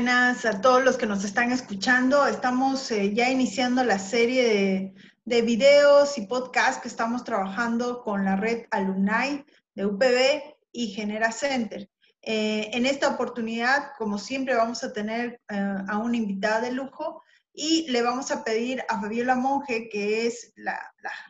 buenas 0.00 0.46
a 0.46 0.62
todos 0.62 0.82
los 0.82 0.96
que 0.96 1.04
nos 1.04 1.24
están 1.24 1.52
escuchando. 1.52 2.26
Estamos 2.26 2.90
eh, 2.90 3.12
ya 3.12 3.28
iniciando 3.28 3.84
la 3.84 3.98
serie 3.98 4.44
de, 4.48 4.94
de, 5.26 5.42
videos 5.42 6.16
y 6.16 6.24
podcasts 6.24 6.80
que 6.80 6.88
estamos 6.88 7.22
trabajando 7.22 8.02
con 8.02 8.24
la 8.24 8.34
red 8.34 8.64
Alumni 8.70 9.44
de 9.74 9.84
UPB 9.84 10.56
y 10.72 10.86
Genera 10.86 11.30
Center. 11.32 11.86
Eh, 12.22 12.70
en 12.72 12.86
esta 12.86 13.08
oportunidad, 13.08 13.92
como 13.98 14.16
siempre, 14.16 14.54
vamos 14.54 14.82
a 14.84 14.90
tener 14.90 15.38
eh, 15.50 15.74
a 15.86 15.98
una 15.98 16.16
invitada 16.16 16.62
de 16.62 16.72
lujo 16.72 17.22
y 17.52 17.86
le 17.90 18.00
vamos 18.00 18.30
a 18.30 18.42
pedir 18.42 18.82
a 18.88 19.02
Fabiola 19.02 19.34
Monge, 19.34 19.90
que 19.90 20.26
es 20.26 20.50
la, 20.56 20.80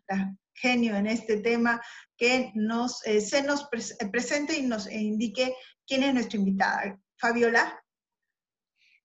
la, 0.06 0.32
genio 0.54 0.94
en 0.94 1.08
este 1.08 1.38
tema, 1.38 1.82
que 2.16 2.52
nos, 2.54 3.00
se 3.00 3.42
nos 3.42 3.68
presente 4.12 4.56
y 4.56 4.62
nos 4.62 4.88
indique 4.88 5.56
quién 5.88 6.04
es 6.04 6.14
nuestra 6.14 6.38
invitada. 6.38 7.00
Fabiola. 7.16 7.76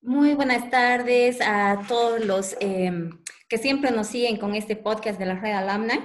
Muy 0.06 0.36
buenas 0.36 0.70
tardes 0.70 1.42
a 1.42 1.82
todos 1.88 2.24
los 2.24 2.56
em, 2.60 3.10
que 3.50 3.58
siempre 3.58 3.90
nos 3.90 4.06
siguen 4.06 4.38
con 4.38 4.54
este 4.54 4.76
podcast 4.76 5.18
de 5.18 5.26
la 5.26 5.34
red 5.34 5.54
Alumni. 5.54 5.96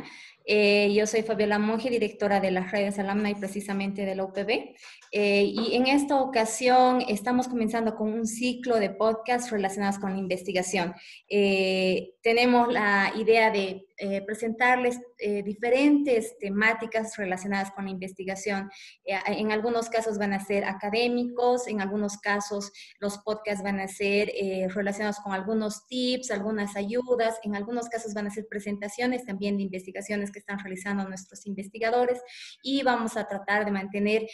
Eh, 0.52 0.92
yo 0.92 1.06
soy 1.06 1.22
Fabiola 1.22 1.60
Monge, 1.60 1.90
directora 1.90 2.40
de 2.40 2.50
las 2.50 2.72
redes 2.72 2.98
Alumni 2.98 3.36
precisamente 3.36 4.04
de 4.04 4.16
la 4.16 4.24
UPB. 4.24 4.74
Eh, 5.12 5.44
y 5.44 5.76
en 5.76 5.86
esta 5.86 6.20
ocasión 6.20 7.02
estamos 7.06 7.46
comenzando 7.46 7.94
con 7.94 8.12
un 8.12 8.26
ciclo 8.26 8.80
de 8.80 8.90
podcasts 8.90 9.52
relacionados 9.52 10.00
con 10.00 10.12
la 10.12 10.18
investigación. 10.18 10.92
Eh, 11.28 12.14
tenemos 12.20 12.72
la 12.72 13.12
idea 13.16 13.52
de 13.52 13.86
eh, 14.02 14.22
presentarles 14.22 14.98
eh, 15.18 15.42
diferentes 15.42 16.38
temáticas 16.38 17.18
relacionadas 17.18 17.70
con 17.70 17.84
la 17.84 17.90
investigación. 17.90 18.70
Eh, 19.04 19.14
en 19.26 19.52
algunos 19.52 19.90
casos 19.90 20.16
van 20.16 20.32
a 20.32 20.42
ser 20.42 20.64
académicos, 20.64 21.68
en 21.68 21.82
algunos 21.82 22.16
casos 22.16 22.72
los 22.98 23.18
podcasts 23.18 23.62
van 23.62 23.78
a 23.78 23.88
ser 23.88 24.32
relacionados 24.74 25.18
con 25.20 25.34
algunos 25.34 25.86
tips, 25.86 26.30
algunas 26.30 26.76
ayudas, 26.76 27.38
en 27.42 27.56
algunos 27.56 27.90
casos 27.90 28.14
van 28.14 28.26
a 28.26 28.30
ser 28.30 28.46
presentaciones 28.48 29.26
también 29.26 29.58
de 29.58 29.64
investigaciones 29.64 30.30
que 30.30 30.39
están 30.40 30.58
realizando 30.58 31.08
nuestros 31.08 31.46
investigadores 31.46 32.20
y 32.62 32.82
vamos 32.82 33.16
a 33.16 33.26
tratar 33.26 33.64
de 33.64 33.70
mantener 33.70 34.26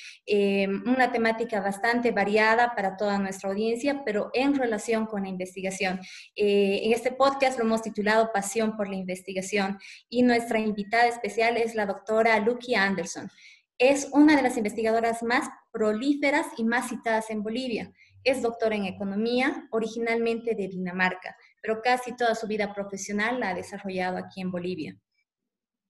una 0.86 1.12
temática 1.12 1.60
bastante 1.60 2.10
variada 2.10 2.74
para 2.74 2.96
toda 2.96 3.18
nuestra 3.18 3.50
audiencia, 3.50 4.02
pero 4.04 4.30
en 4.32 4.54
relación 4.54 5.06
con 5.06 5.22
la 5.22 5.28
investigación. 5.28 6.00
en 6.34 6.92
este 6.92 7.12
podcast 7.12 7.58
lo 7.58 7.64
hemos 7.64 7.82
titulado 7.82 8.30
Pasión 8.32 8.76
por 8.76 8.88
la 8.88 8.96
investigación 8.96 9.78
y 10.08 10.22
nuestra 10.22 10.58
invitada 10.58 11.06
especial 11.06 11.56
es 11.56 11.74
la 11.74 11.86
doctora 11.86 12.38
Lucky 12.40 12.74
Anderson. 12.74 13.30
Es 13.78 14.08
una 14.12 14.36
de 14.36 14.42
las 14.42 14.56
investigadoras 14.56 15.22
más 15.22 15.48
prolíferas 15.70 16.46
y 16.56 16.64
más 16.64 16.88
citadas 16.88 17.28
en 17.30 17.42
Bolivia. 17.42 17.92
Es 18.24 18.42
doctora 18.42 18.74
en 18.74 18.86
economía, 18.86 19.68
originalmente 19.70 20.54
de 20.54 20.68
Dinamarca, 20.68 21.36
pero 21.62 21.82
casi 21.82 22.16
toda 22.16 22.34
su 22.34 22.46
vida 22.46 22.72
profesional 22.72 23.38
la 23.38 23.50
ha 23.50 23.54
desarrollado 23.54 24.16
aquí 24.16 24.40
en 24.40 24.50
Bolivia. 24.50 24.96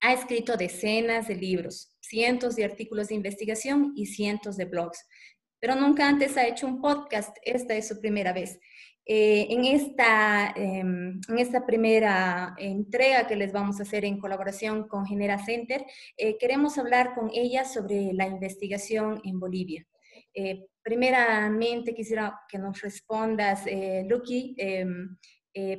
Ha 0.06 0.12
escrito 0.12 0.56
decenas 0.56 1.26
de 1.26 1.34
libros, 1.34 1.98
cientos 1.98 2.54
de 2.54 2.64
artículos 2.64 3.08
de 3.08 3.16
investigación 3.16 3.92
y 3.96 4.06
cientos 4.06 4.56
de 4.56 4.64
blogs, 4.64 5.04
pero 5.58 5.74
nunca 5.74 6.08
antes 6.08 6.36
ha 6.36 6.46
hecho 6.46 6.68
un 6.68 6.80
podcast. 6.80 7.36
Esta 7.42 7.74
es 7.74 7.88
su 7.88 8.00
primera 8.00 8.32
vez. 8.32 8.60
Eh, 9.04 9.48
en, 9.50 9.64
esta, 9.64 10.54
em, 10.54 11.20
en 11.28 11.38
esta 11.40 11.66
primera 11.66 12.54
entrega 12.56 13.26
que 13.26 13.34
les 13.34 13.50
vamos 13.50 13.80
a 13.80 13.82
hacer 13.82 14.04
en 14.04 14.20
colaboración 14.20 14.86
con 14.86 15.06
Genera 15.06 15.44
Center, 15.44 15.84
eh, 16.16 16.38
queremos 16.38 16.78
hablar 16.78 17.12
con 17.16 17.28
ella 17.34 17.64
sobre 17.64 18.12
la 18.12 18.28
investigación 18.28 19.20
en 19.24 19.40
Bolivia. 19.40 19.88
Eh, 20.32 20.68
primeramente 20.84 21.96
quisiera 21.96 22.42
que 22.48 22.58
nos 22.58 22.80
respondas, 22.80 23.64
Lucky, 24.08 24.54
em, 24.56 25.16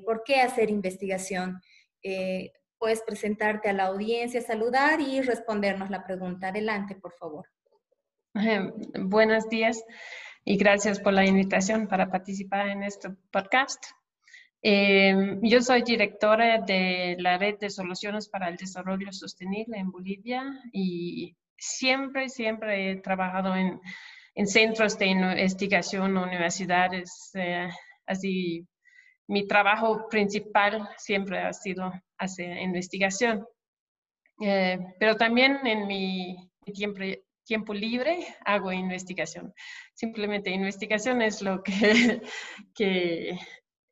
¿por 0.03 0.22
qué 0.25 0.41
hacer 0.41 0.69
investigación? 0.69 1.62
Puedes 2.80 3.02
presentarte 3.02 3.70
a 3.70 3.74
la 3.74 3.86
audiencia, 3.86 4.42
saludar 4.42 5.02
y 5.02 5.22
respondernos 5.22 5.90
la 5.90 6.06
pregunta. 6.06 6.50
Adelante, 6.50 6.96
por 6.96 7.14
favor. 7.14 7.48
Buenos 9.00 9.50
días 9.50 9.84
y 10.46 10.58
gracias 10.58 11.00
por 11.00 11.14
la 11.14 11.26
invitación 11.26 11.88
para 11.88 12.10
participar 12.10 12.70
en 12.70 12.84
este 12.84 13.10
podcast. 13.32 13.84
Eh, 14.62 15.40
yo 15.42 15.62
soy 15.62 15.82
directora 15.82 16.60
de 16.60 17.16
la 17.20 17.38
Red 17.38 17.60
de 17.60 17.70
Soluciones 17.70 18.30
para 18.30 18.48
el 18.50 18.58
Desarrollo 18.58 19.12
Sostenible 19.12 19.78
en 19.78 19.92
Bolivia 19.92 20.44
y 20.72 21.36
siempre, 21.58 22.30
siempre 22.30 22.92
he 22.92 22.96
trabajado 22.98 23.56
en, 23.56 23.80
en 24.36 24.48
centros 24.48 24.98
de 25.00 25.08
investigación, 25.08 26.18
universidades. 26.18 27.32
Eh, 27.34 27.68
así, 28.06 28.68
mi 29.28 29.46
trabajo 29.48 30.08
principal 30.10 30.90
siempre 30.98 31.40
ha 31.40 31.54
sido 31.54 31.92
hacer 32.18 32.58
investigación. 32.58 33.46
Eh, 34.40 34.78
pero 35.00 35.16
también 35.16 35.66
en 35.66 35.88
mi, 35.88 36.38
tiempo, 37.46 37.74
libre 37.74 38.28
hago 38.46 38.72
investigación. 38.72 39.54
Simplemente 39.94 40.50
investigación 40.50 41.22
es 41.22 41.42
lo 41.42 41.64
que, 42.76 43.40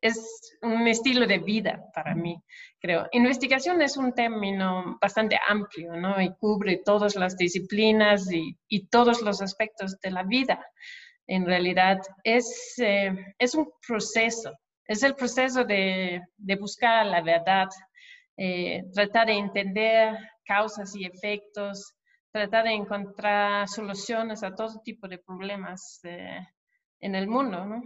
es 0.02 0.58
un 0.62 0.88
estilo 0.88 1.26
de 1.26 1.40
vida 1.40 1.84
para 1.94 2.14
mí, 2.14 2.38
creo. 2.80 3.08
Investigación 3.12 3.82
es 3.82 3.98
un 3.98 4.14
término 4.14 4.98
bastante 5.02 5.40
amplio, 5.48 5.96
¿no? 5.96 6.22
Y 6.22 6.34
cubre 6.36 6.82
todas 6.86 7.16
las 7.16 7.36
disciplinas 7.38 8.32
y, 8.32 8.56
y 8.68 8.88
todos 8.88 9.22
los 9.22 9.42
aspectos 9.42 10.00
de 10.00 10.12
la 10.12 10.24
vida. 10.24 10.64
En 11.28 11.46
realidad 11.46 12.02
es, 12.24 12.76
eh, 12.78 13.34
es 13.40 13.56
un 13.56 13.72
proceso, 13.86 14.54
es 14.88 15.04
el 15.04 15.16
proceso 15.16 15.64
de, 15.64 16.22
buscar 16.60 17.06
la 17.06 17.22
verdad, 17.22 17.68
eh, 18.38 18.84
tratar 18.94 19.28
de 19.28 19.34
entender 19.34 20.18
causas 20.46 20.96
y 20.96 21.06
efectos, 21.06 21.96
tratar 22.32 22.66
de 22.66 22.74
encontrar 22.74 23.68
soluciones 23.68 24.44
a 24.44 24.54
todo 24.54 24.82
tipo 24.84 25.08
de 25.08 25.18
problemas 25.18 26.00
eh, 26.04 26.40
en 27.00 27.16
el 27.16 27.28
mundo, 27.28 27.66
¿no? 27.66 27.82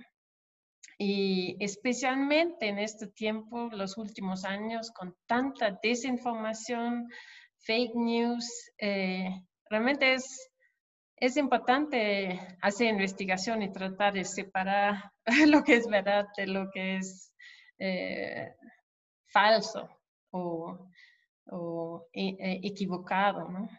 Y 0.98 1.56
especialmente 1.64 2.68
en 2.68 2.80
este 2.80 3.08
tiempo, 3.08 3.70
los 3.72 3.98
últimos 3.98 4.44
años, 4.44 4.92
con 4.92 5.16
tanta 5.28 5.80
desinformación, 5.82 7.08
fake 7.60 7.96
news, 7.96 8.46
eh, 8.80 9.30
realmente 9.70 10.14
es, 10.14 10.49
es 11.20 11.38
importante 11.38 12.40
hacer 12.62 12.88
investigación 12.88 13.62
y 13.62 13.72
tratar 13.72 14.14
de 14.14 14.26
separar 14.26 15.12
lo 15.48 15.64
que 15.64 15.76
es 15.76 15.88
verdad 15.88 16.28
de 16.38 16.48
lo 16.48 16.70
que 16.72 16.98
es 16.98 17.34
eh, 17.78 18.54
falso 19.28 19.90
o, 20.32 20.90
o 21.48 22.08
equivocado, 22.14 23.50
¿no? 23.50 23.70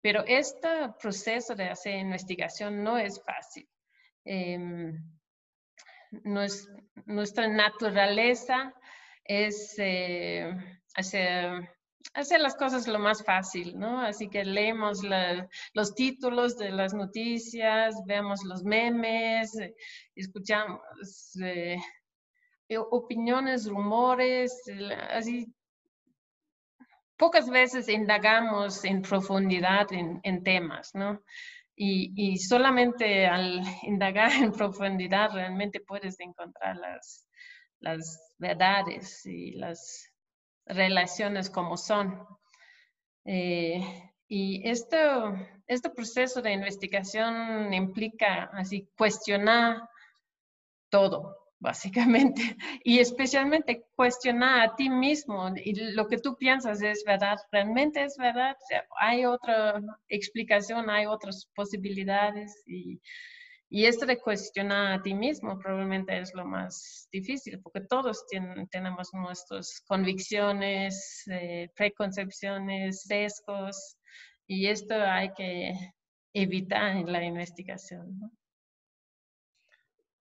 Pero 0.00 0.24
este 0.26 0.68
proceso 1.00 1.54
de 1.54 1.68
hacer 1.68 1.98
investigación 1.98 2.82
no 2.82 2.98
es 2.98 3.22
fácil. 3.22 3.68
Em, 4.24 5.02
nuestra 7.06 7.48
naturaleza 7.48 8.72
es 9.24 9.74
eh, 9.78 10.54
hacer, 10.94 11.70
hacer, 12.12 12.40
las 12.40 12.56
cosas 12.56 12.86
lo 12.86 12.98
más 12.98 13.24
fácil, 13.24 13.78
¿no? 13.78 14.00
Así 14.00 14.28
que 14.28 14.44
leemos 14.44 15.00
los 15.72 15.94
títulos 15.94 16.56
de 16.58 16.70
las 16.70 16.92
noticias, 16.94 17.94
vemos 18.06 18.44
los 18.44 18.62
memes, 18.62 19.56
escuchamos 20.14 20.80
eh, 21.42 21.78
opiniones, 22.90 23.66
rumores, 23.68 24.62
así 25.10 25.46
pocas 27.16 27.48
veces 27.48 27.88
indagamos 27.88 28.84
en 28.84 29.02
profundidad 29.02 29.86
en, 29.92 30.42
temas, 30.42 30.94
¿no? 30.94 31.22
Y, 31.76 32.36
solamente 32.38 33.26
al 33.26 33.62
indagar 33.82 34.32
en 34.32 34.52
profundidad 34.52 35.32
realmente 35.32 35.80
puedes 35.80 36.20
encontrar 36.20 36.76
las 37.80 38.34
verdades 38.38 39.24
y 39.26 39.52
las 39.52 40.13
relaciones 40.66 41.50
como 41.50 41.76
son. 41.76 42.26
Eh, 43.24 43.82
y 44.28 44.68
este, 44.68 44.98
este 45.66 45.90
proceso 45.90 46.42
de 46.42 46.52
investigación 46.52 47.72
implica 47.72 48.50
así 48.52 48.88
cuestionar 48.96 49.88
todo, 50.90 51.36
básicamente, 51.58 52.56
y 52.84 52.98
especialmente 52.98 53.86
cuestionar 53.94 54.60
a 54.60 54.76
ti 54.76 54.88
mismo 54.88 55.52
y 55.56 55.74
lo 55.92 56.06
que 56.06 56.18
tú 56.18 56.36
piensas 56.36 56.82
es 56.82 57.04
verdad, 57.04 57.36
realmente 57.50 58.02
es 58.04 58.16
verdad, 58.16 58.56
hay 58.98 59.24
otra 59.24 59.80
explicación, 60.08 60.88
hay 60.90 61.06
otras 61.06 61.48
posibilidades 61.54 62.62
y, 62.66 63.00
y 63.74 63.86
esto 63.86 64.06
de 64.06 64.20
cuestionar 64.20 64.92
a 64.92 65.02
ti 65.02 65.14
mismo 65.14 65.58
probablemente 65.58 66.16
es 66.16 66.32
lo 66.32 66.44
más 66.44 67.08
difícil, 67.10 67.60
porque 67.60 67.80
todos 67.80 68.24
tenemos 68.70 69.08
nuestras 69.12 69.82
convicciones, 69.88 71.24
eh, 71.28 71.68
preconcepciones, 71.74 73.02
sesgos, 73.02 73.96
y 74.46 74.68
esto 74.68 74.94
hay 74.94 75.32
que 75.36 75.72
evitar 76.32 76.98
en 76.98 77.10
la 77.10 77.24
investigación. 77.24 78.30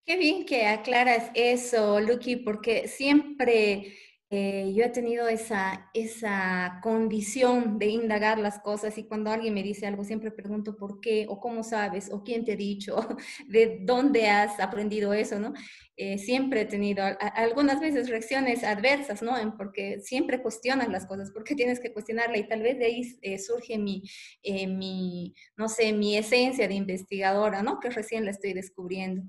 Qué 0.06 0.16
bien 0.16 0.46
que 0.46 0.66
aclaras 0.66 1.31
eso, 1.34 2.00
Lucky, 2.00 2.37
porque 2.37 2.88
siempre 2.88 3.94
eh, 4.34 4.73
yo 4.75 4.82
he 4.82 4.88
tenido 4.88 5.29
esa, 5.29 5.90
esa 5.93 6.81
condición 6.82 7.79
de 7.79 7.88
indagar 7.88 8.38
las 8.38 8.61
cosas 8.61 8.96
y 8.96 9.05
cuando 9.05 9.31
alguien 9.31 9.52
me 9.52 9.62
dice 9.62 9.87
algo 9.87 10.05
siempre 10.05 10.31
pregunto 10.31 10.75
por 10.75 11.00
qué 11.00 11.26
o 11.29 11.38
cómo 11.38 11.62
sabes 11.62 12.11
o 12.11 12.25
quién 12.25 12.43
te 12.43 12.52
ha 12.52 12.56
dicho, 12.56 12.96
de 13.46 13.81
dónde 13.82 14.31
has 14.31 14.58
aprendido 14.58 15.12
eso, 15.12 15.38
¿no? 15.38 15.52
Eh, 15.99 16.17
siempre 16.17 16.62
he 16.62 16.64
tenido 16.64 17.05
algunas 17.34 17.79
veces 17.79 18.08
reacciones 18.08 18.64
adversas, 18.64 19.20
¿no? 19.20 19.34
porque 19.58 20.00
siempre 20.00 20.40
cuestionan 20.40 20.90
las 20.90 21.05
cosas, 21.05 21.31
porque 21.31 21.55
tienes 21.55 21.78
que 21.78 21.93
cuestionarla 21.93 22.38
y 22.38 22.49
tal 22.49 22.62
vez 22.62 22.78
de 22.78 22.87
ahí 22.87 23.19
eh, 23.20 23.38
surge 23.38 23.76
mi, 23.76 24.02
mi, 24.43 25.35
no 25.58 25.69
sé, 25.69 25.93
mi 25.93 26.17
esencia 26.17 26.67
de 26.69 26.75
investigadora, 26.75 27.62
¿no? 27.62 27.81
Que 27.81 27.90
recién 27.90 28.25
la 28.25 28.31
estoy 28.31 28.55
descubriendo. 28.55 29.25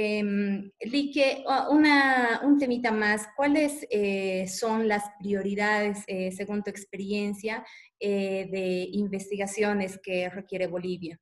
Eh, 0.00 0.22
Lique, 0.82 1.44
una, 1.70 2.42
un 2.44 2.56
temita 2.56 2.92
más, 2.92 3.26
¿cuáles 3.34 3.84
eh, 3.90 4.46
son 4.46 4.86
las 4.86 5.02
prioridades, 5.18 6.04
eh, 6.06 6.30
según 6.30 6.62
tu 6.62 6.70
experiencia, 6.70 7.66
eh, 7.98 8.46
de 8.48 8.86
investigaciones 8.92 9.98
que 10.00 10.30
requiere 10.30 10.68
Bolivia? 10.68 11.18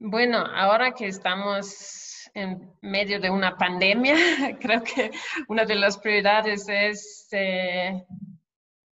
Bueno, 0.00 0.38
ahora 0.38 0.94
que 0.94 1.06
estamos 1.06 2.28
en 2.34 2.72
medio 2.82 3.20
de 3.20 3.30
una 3.30 3.56
pandemia, 3.56 4.16
creo 4.60 4.82
que 4.82 5.12
una 5.46 5.64
de 5.64 5.76
las 5.76 5.98
prioridades 5.98 6.68
es 6.68 7.28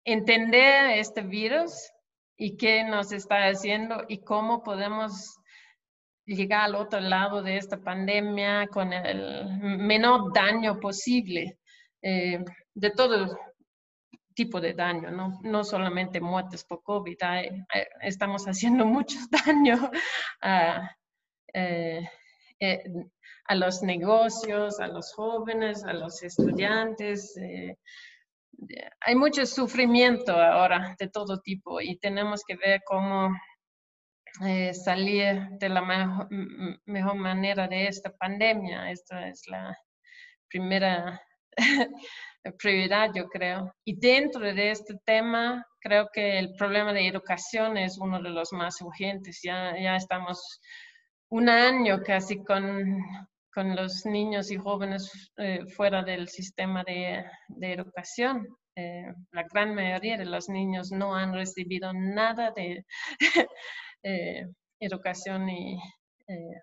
entender 0.05 0.99
este 0.99 1.23
virus 1.23 1.91
y 2.37 2.59
qué 2.59 2.85
nos 2.85 3.11
está 3.11 3.49
haciendo 3.49 4.05
y 4.07 4.19
cómo 4.19 4.63
podemos 4.63 5.39
llegar 6.35 6.63
al 6.63 6.75
otro 6.75 7.01
lado 7.01 7.43
de 7.43 7.57
esta 7.57 7.79
pandemia 7.79 8.67
con 8.69 8.93
el 8.93 9.59
menor 9.61 10.33
daño 10.33 10.79
posible 10.81 11.59
eh, 12.03 12.45
de 12.75 12.91
todo 12.91 13.39
tipo 14.35 14.61
de 14.61 14.73
daño, 14.73 15.11
¿no? 15.11 15.39
no 15.43 15.63
solamente 15.63 16.21
muertes 16.21 16.65
por 16.65 16.83
COVID, 16.83 17.17
estamos 18.01 18.45
haciendo 18.47 18.85
mucho 18.87 19.19
daño 19.31 19.91
eh, 21.55 22.09
eh, 22.59 22.85
a, 23.47 23.55
los 23.55 23.83
negocios, 23.83 24.81
a 24.81 24.89
los 24.89 25.13
jóvenes, 25.15 25.85
a 25.85 25.93
los 25.93 26.23
estudiantes. 26.23 27.35
hay 29.01 29.15
mucho 29.15 29.45
sufrimiento 29.45 30.33
ahora 30.33 30.97
de 30.99 31.09
todo 31.09 31.41
tipo 31.41 31.81
y 31.81 31.99
tenemos 31.99 32.43
que 32.47 32.57
ver 32.57 32.81
cómo 32.87 33.31
eh, 34.41 34.73
salir 34.73 35.49
de 35.59 35.69
la 35.69 35.83
mejor, 36.87 37.17
manera 37.17 37.69
de 37.69 37.87
esta 37.87 38.11
pandemia. 38.11 38.91
Esta 38.91 39.29
es 39.29 39.43
la 39.47 39.77
primera 40.49 41.21
prioridad, 42.59 43.11
yo 43.15 43.29
creo. 43.29 43.75
Y 43.85 43.99
dentro 43.99 44.41
de 44.41 44.71
este 44.71 44.95
tema, 45.05 45.65
creo 45.81 46.09
que 46.13 46.39
el 46.39 46.55
problema 46.55 46.93
de 46.93 47.07
educación 47.07 47.77
es 47.77 47.99
uno 47.99 48.23
de 48.23 48.31
los 48.31 48.53
más 48.53 48.81
urgentes. 48.81 49.41
Ya, 49.43 49.75
ya 49.79 49.97
estamos 49.97 50.61
un 51.29 51.49
año 51.49 52.01
casi 52.03 52.43
con, 52.43 52.99
con 53.53 53.77
los 53.77 54.07
niños 54.07 54.51
y 54.51 54.57
jóvenes 54.57 55.31
eh, 55.37 55.67
fuera 55.77 56.03
del 56.03 56.29
sistema 56.29 56.83
de, 56.85 57.25
de 57.49 57.73
educación. 57.73 58.47
Eh, 58.75 59.13
la 59.33 59.43
gran 59.43 59.75
mayoría 59.75 60.17
de 60.17 60.25
los 60.25 60.49
niños 60.49 60.93
no 60.93 61.15
han 61.15 61.35
recibido 61.35 61.93
nada 61.93 62.53
de 62.53 62.87
Eh, 64.05 64.49
educación 64.81 65.49
y 65.49 65.81
eh, 66.27 66.63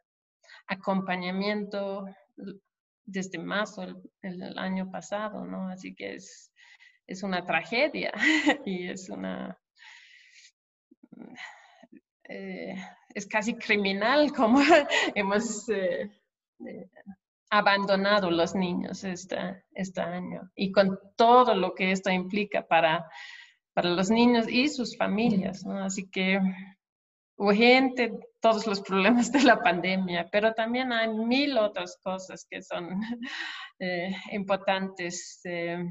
acompañamiento 0.67 2.05
desde 3.05 3.37
marzo 3.37 3.83
el, 4.21 4.57
año 4.57 4.91
pasado, 4.91 5.45
¿no? 5.45 5.69
Así 5.69 5.95
que 5.95 6.15
es, 6.15 6.51
es 7.07 7.23
una 7.23 7.45
tragedia 7.45 8.11
y 8.65 8.89
es 8.89 9.09
una... 9.09 9.57
Es 13.15 13.25
casi 13.25 13.55
criminal 13.55 14.33
como 14.33 14.59
hemos 15.15 15.65
abandonado 17.49 18.29
los 18.29 18.53
niños 18.55 19.03
este, 19.03 19.63
este 19.73 20.01
año 20.01 20.49
y 20.55 20.71
con 20.71 20.99
todo 21.15 21.55
lo 21.55 21.73
que 21.73 21.91
esto 21.91 22.09
implica 22.11 22.67
para, 22.67 23.09
para 23.73 23.89
los 23.89 24.09
niños 24.09 24.47
y 24.47 24.69
sus 24.69 24.95
familias. 24.97 25.65
Así 25.65 26.09
que 26.09 26.39
urgente 27.37 28.11
todos 28.41 28.67
los 28.67 28.81
problemas 28.81 29.31
de 29.31 29.43
la 29.43 29.61
pandemia, 29.61 30.27
pero 30.31 30.53
también 30.53 30.91
hay 30.91 31.07
mil 31.07 31.57
otras 31.57 31.97
cosas 32.03 32.45
que 32.49 32.61
son 32.61 32.89
eh, 33.79 34.13
importantes. 34.31 35.41
Eh, 35.45 35.83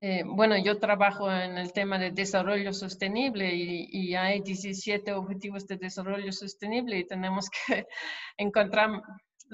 eh, 0.00 0.22
bueno, 0.26 0.58
yo 0.58 0.78
trabajo 0.78 1.32
en 1.32 1.56
el 1.56 1.72
tema 1.72 1.98
de 1.98 2.10
desarrollo 2.10 2.74
sostenible 2.74 3.54
y, 3.54 3.88
y, 3.90 4.14
hay 4.14 4.42
17 4.42 5.14
objetivos 5.14 5.66
de 5.66 5.78
desarrollo 5.78 6.30
sostenible 6.30 6.98
y 6.98 7.06
tenemos 7.06 7.48
que 7.48 7.86
encontrar 8.36 9.02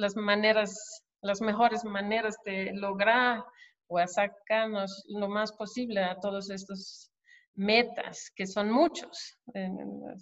las 0.00 0.16
maneras, 0.16 1.04
las 1.20 1.40
mejores 1.40 1.84
maneras 1.84 2.36
de 2.44 2.72
lograr 2.72 3.44
o 3.86 3.98
sacarnos 4.06 5.04
lo 5.08 5.28
más 5.28 5.52
posible 5.52 6.02
a 6.02 6.18
todos 6.18 6.50
estos 6.50 7.10
metas, 7.54 8.30
que 8.34 8.46
son 8.46 8.70
muchos, 8.70 9.36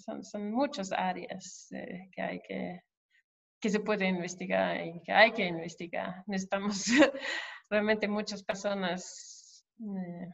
son, 0.04 0.24
son 0.24 0.50
muchas 0.50 0.90
áreas 0.90 1.68
eh, 1.72 2.08
que 2.12 2.22
hay 2.22 2.40
que, 2.40 2.80
que 3.60 3.68
se 3.68 3.80
puede 3.80 4.06
investigar 4.06 4.84
y 4.84 5.00
que 5.02 5.12
hay 5.12 5.32
que 5.32 5.46
investigar. 5.46 6.24
Necesitamos 6.26 6.86
realmente 7.70 8.08
muchas 8.08 8.42
personas 8.42 9.64
eh, 9.80 10.28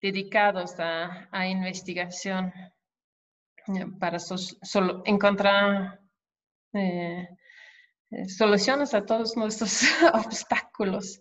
dedicadas 0.00 0.78
a, 0.78 1.28
a, 1.32 1.48
investigación 1.48 2.52
eh, 3.68 3.86
para 3.98 4.18
solo 4.18 5.02
encontrar 5.06 5.98
soluciones 8.28 8.94
a 8.94 9.04
todos 9.04 9.36
nuestros 9.36 9.82
obstáculos. 10.14 11.20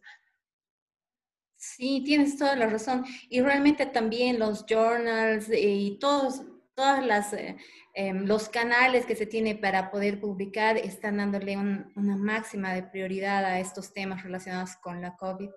Sí, 1.57 2.01
tienes 2.03 2.38
toda 2.38 2.55
la 2.55 2.67
razón. 2.67 3.05
Y 3.29 3.41
realmente 3.41 3.86
también 3.86 4.39
los 4.39 4.65
journals 4.67 5.50
eh, 5.50 5.60
y 5.62 6.00
todos, 6.00 6.43
todas 6.81 7.05
las, 7.05 7.31
eh, 7.33 7.57
em, 7.93 8.25
los 8.25 8.50
canales 8.50 9.05
que 9.05 9.15
se 9.15 9.27
tiene 9.27 9.53
para 9.53 9.91
poder 9.91 10.19
publicar 10.19 10.77
están 10.77 11.17
dándole 11.17 11.55
una 11.55 12.17
máxima 12.17 12.73
de 12.73 12.81
prioridad 12.81 13.45
a 13.45 13.59
estos 13.59 13.93
temas 13.93 14.23
relacionados 14.23 14.71
con 14.77 15.00
la 15.00 15.15
COVID. 15.15 15.51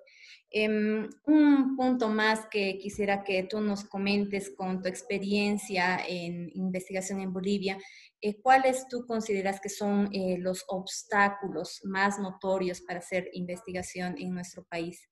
Em, 0.50 1.08
un 1.24 1.76
punto 1.76 2.10
más 2.10 2.46
que 2.50 2.76
quisiera 2.76 3.24
que 3.24 3.42
tú 3.44 3.62
nos 3.62 3.84
comentes 3.84 4.50
con 4.54 4.82
tu 4.82 4.88
experiencia 4.88 5.98
en 6.06 6.50
investigación 6.54 7.20
en 7.20 7.32
Bolivia, 7.32 7.78
eh, 8.20 8.38
¿cuáles 8.42 8.86
tú 8.88 9.06
consideras 9.06 9.62
que 9.62 9.70
son 9.70 10.10
los 10.40 10.62
obstáculos 10.68 11.80
más 11.84 12.18
notorios 12.18 12.82
para 12.82 12.98
hacer 12.98 13.30
investigación 13.32 14.16
en 14.18 14.34
nuestro 14.34 14.62
país? 14.64 15.08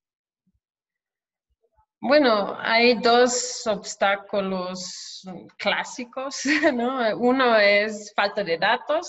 Bueno, 2.05 2.57
hay 2.59 2.95
dos 2.95 3.65
obstáculos 3.65 5.25
clásicos, 5.55 6.43
¿no? 6.73 6.99
Uno 7.17 7.55
es 7.55 8.13
falta 8.13 8.43
de 8.43 8.57
datos, 8.57 9.07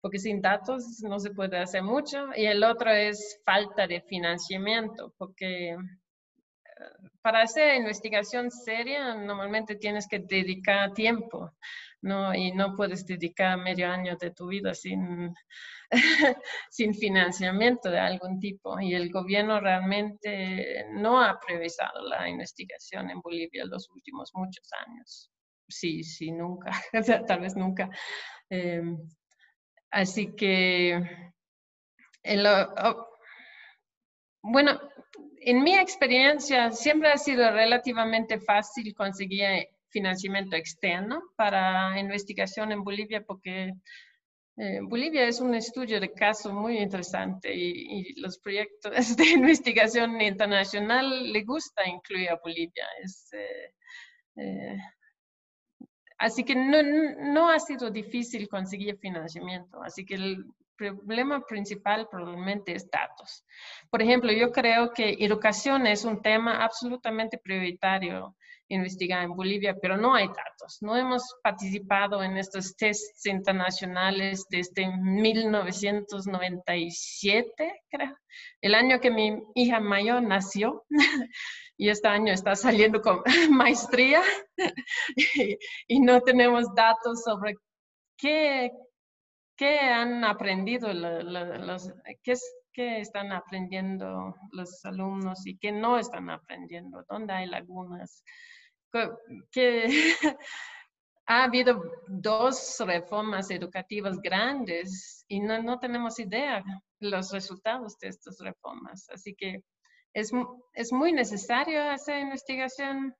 porque 0.00 0.18
sin 0.18 0.42
datos 0.42 1.00
no 1.04 1.20
se 1.20 1.30
puede 1.30 1.60
hacer 1.60 1.84
mucho, 1.84 2.30
y 2.34 2.46
el 2.46 2.64
otro 2.64 2.90
es 2.90 3.40
falta 3.44 3.86
de 3.86 4.00
financiamiento, 4.00 5.14
porque 5.16 5.74
eh, 5.74 5.76
para 7.22 7.42
hacer 7.42 7.76
investigación 7.76 8.50
seria 8.50 9.14
normalmente 9.14 9.76
tienes 9.76 10.08
que 10.08 10.18
dedicar 10.18 10.92
tiempo, 10.94 11.52
¿no? 12.02 12.34
Y 12.34 12.52
no 12.52 12.74
puedes 12.76 13.06
dedicar 13.06 13.58
medio 13.58 13.90
año 13.90 14.16
de 14.16 14.30
tu 14.30 14.48
vida 14.48 14.74
sin 14.74 15.34
sin 16.70 16.94
financiamiento 16.94 17.90
de 17.90 17.98
algún 17.98 18.38
tipo. 18.40 18.80
Y 18.80 18.94
el 18.94 19.10
gobierno 19.10 19.60
realmente 19.60 20.86
no 20.92 21.22
ha 21.22 21.38
priorizado 21.40 22.06
la 22.08 22.28
investigación 22.28 23.10
en 23.10 23.20
Bolivia 23.20 23.64
los 23.66 23.88
últimos 23.90 24.30
muchos 24.34 24.68
años. 24.86 25.30
Sí, 25.68 26.02
sí, 26.02 26.32
nunca, 26.32 26.70
tal 27.26 27.40
vez 27.40 27.54
nunca. 27.56 27.90
Em, 28.48 28.98
así 29.90 30.34
que, 30.34 31.02
bueno, 34.42 34.80
en 35.40 35.62
mi 35.62 35.74
experiencia 35.78 36.70
siempre 36.72 37.10
ha 37.10 37.18
sido 37.18 37.50
relativamente 37.50 38.40
fácil 38.40 38.94
conseguir 38.94 39.68
financiamiento 39.90 40.56
externo 40.56 41.22
para 41.36 41.98
investigación 41.98 42.72
en 42.72 42.84
Bolivia 42.84 43.22
porque 43.24 43.72
eh, 44.60 44.80
Bolivia 44.82 45.28
es 45.28 45.40
un 45.40 45.54
estudio 45.54 46.00
de 46.00 46.12
caso 46.12 46.52
muy 46.52 46.78
interesante 46.78 47.54
y, 47.54 48.20
los 48.20 48.38
proyectos 48.38 48.92
de 49.16 49.24
investigación 49.24 50.20
internacional 50.20 51.32
le 51.32 51.44
gusta 51.44 51.86
incluir 51.88 52.30
a 52.30 52.40
Bolivia. 52.42 52.84
Eh, 53.32 53.72
eh, 54.36 54.78
así 56.18 56.44
que 56.44 56.56
no, 56.56 56.82
no, 57.32 57.50
ha 57.50 57.60
sido 57.60 57.88
difícil 57.88 58.48
conseguir 58.48 58.98
financiamiento. 58.98 59.80
Así 59.80 60.04
que 60.04 60.16
problema 60.78 61.44
principal 61.46 62.08
probablemente 62.10 62.74
es 62.74 62.88
datos. 62.90 63.44
Por 63.90 64.00
ejemplo, 64.00 64.32
yo 64.32 64.50
creo 64.52 64.92
que 64.92 65.16
educación 65.18 65.86
es 65.86 66.04
un 66.04 66.22
tema 66.22 66.64
absolutamente 66.64 67.36
prioritario 67.36 68.34
investigar 68.68 69.24
en 69.24 69.34
Bolivia, 69.34 69.76
pero 69.80 69.96
no 69.96 70.14
hay 70.14 70.28
datos. 70.28 70.76
No 70.82 70.94
hemos 70.96 71.22
participado 71.42 72.22
en 72.22 72.36
estos 72.36 72.76
tests 72.76 73.26
internacionales 73.26 74.46
desde 74.50 74.86
1997, 74.96 77.82
creo, 77.90 78.16
el 78.60 78.74
año 78.74 79.00
que 79.00 79.10
mi 79.10 79.42
hija 79.54 79.80
mayor 79.80 80.22
nació. 80.22 80.84
y 81.80 81.90
este 81.90 82.08
año 82.08 82.32
está 82.32 82.56
saliendo 82.56 83.00
con 83.00 83.22
maestría 83.50 84.20
y, 85.88 86.00
no 86.00 86.20
tenemos 86.20 86.74
datos 86.74 87.22
sobre 87.22 87.54
qué, 88.16 88.72
qué 89.58 89.80
han 89.80 90.24
aprendido 90.24 90.90
los, 90.94 91.92
qué, 92.22 92.34
qué 92.72 93.00
están 93.00 93.32
aprendiendo 93.32 94.34
los 94.52 94.82
alumnos 94.86 95.46
y 95.46 95.58
qué 95.58 95.72
no 95.72 95.98
están 95.98 96.30
aprendiendo, 96.30 97.04
dónde 97.08 97.34
hay 97.34 97.46
lagunas 97.46 98.24
que 99.50 99.86
ha 101.26 101.44
habido 101.44 101.82
dos 102.06 102.76
reformas 102.80 103.50
educativas 103.50 104.18
grandes 104.20 105.24
y 105.28 105.40
no, 105.40 105.62
no 105.62 105.78
tenemos 105.78 106.18
idea 106.18 106.64
los 107.00 107.32
resultados 107.32 107.98
de 107.98 108.08
estas 108.08 108.38
reformas. 108.40 109.08
Así 109.10 109.34
que 109.34 109.62
es, 110.14 110.32
es 110.72 110.92
muy 110.92 111.12
necesario 111.12 111.82
hacer 111.90 112.20
investigación 112.20 113.14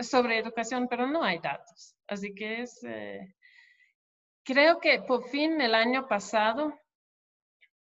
sobre 0.00 0.38
educación, 0.38 0.86
pero 0.88 1.06
no 1.06 1.22
hay 1.22 1.38
datos. 1.38 1.94
Así 2.06 2.34
que 2.34 2.62
es, 2.62 2.82
eh, 2.84 3.34
creo 4.44 4.78
que 4.80 5.00
por 5.02 5.28
fin 5.28 5.60
el 5.60 5.74
año 5.74 6.06
pasado, 6.08 6.72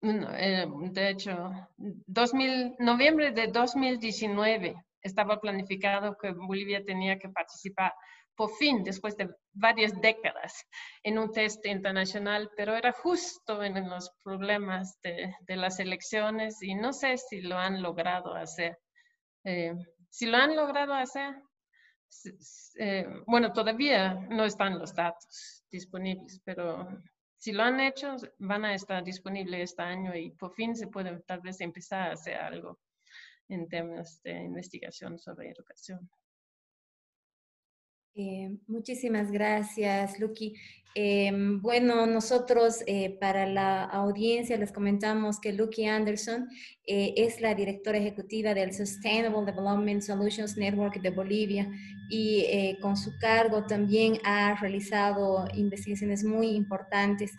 eh, 0.02 0.66
de 0.92 1.10
hecho, 1.10 1.52
2000, 1.78 2.76
noviembre 2.80 3.32
de 3.32 3.48
2019, 3.48 4.76
estaba 5.02 5.40
planificado 5.40 6.18
que 6.18 6.32
Bolivia 6.32 6.84
tenía 6.84 7.18
que 7.18 7.30
participar 7.30 7.94
por 8.40 8.56
fin, 8.56 8.86
después 8.86 9.18
de 9.18 9.30
varias 9.52 10.00
décadas, 10.00 10.66
en 11.04 11.20
un 11.20 11.30
test 11.34 11.66
internacional, 11.66 12.50
pero 12.56 12.74
era 12.74 12.94
justo 12.94 13.62
en 13.62 13.90
los 13.90 14.12
problemas 14.24 14.98
de, 15.02 15.36
las 15.58 15.82
elecciones 15.82 16.64
y 16.64 16.74
no 16.74 16.94
sé 16.94 17.18
si 17.18 17.42
lo 17.42 17.58
han 17.58 17.82
logrado 17.82 18.34
hacer. 18.34 18.80
Eh, 19.44 19.74
si 20.10 20.26
lo 20.26 20.38
han 20.38 20.56
logrado 20.56 20.94
hacer, 20.94 21.36
eh, 22.76 23.08
bueno, 23.26 23.52
todavía 23.54 24.14
no 24.30 24.46
están 24.46 24.80
los 24.80 24.94
datos 24.94 25.64
disponibles, 25.70 26.42
pero 26.44 26.88
si 27.38 27.52
lo 27.52 27.64
han 27.64 27.80
hecho, 27.80 28.16
van 28.40 28.66
a 28.66 28.74
estar 28.74 29.04
disponibles 29.04 29.72
este 29.72 29.82
año 29.82 30.16
y 30.16 30.32
por 30.32 30.54
fin 30.54 30.76
se 30.76 30.88
puede 30.88 31.20
tal 31.22 31.42
vez 31.42 31.62
empezar 31.62 32.10
a 32.10 32.14
hacer 32.14 32.36
algo 32.36 32.80
en 33.48 33.68
temas 33.68 34.22
de 34.24 34.32
investigación 34.32 35.18
sobre 35.18 35.50
educación. 35.50 36.10
Eh, 38.16 38.58
muchísimas 38.68 39.32
gracias, 39.32 40.20
Lucky. 40.20 40.54
Em, 40.96 41.62
bueno, 41.62 42.08
nosotros 42.08 42.84
eh, 42.88 43.16
para 43.20 43.46
la 43.46 43.84
audiencia 43.84 44.58
les 44.58 44.72
comentamos 44.72 45.40
que 45.40 45.54
Lucky 45.54 45.86
Anderson 45.86 46.50
eh, 46.88 47.14
es 47.16 47.40
la 47.42 47.54
directora 47.54 48.00
ejecutiva 48.00 48.56
del 48.56 48.74
Sustainable 48.74 49.46
Development 49.46 50.02
Solutions 50.02 50.58
Network 50.58 51.00
de 51.00 51.12
Bolivia 51.12 51.70
y 52.10 52.76
con 52.82 52.98
su 52.98 53.12
cargo 53.20 53.68
también 53.68 54.18
ha 54.24 54.56
realizado 54.60 55.46
investigaciones 55.54 56.24
muy 56.24 56.48
importantes. 56.48 57.32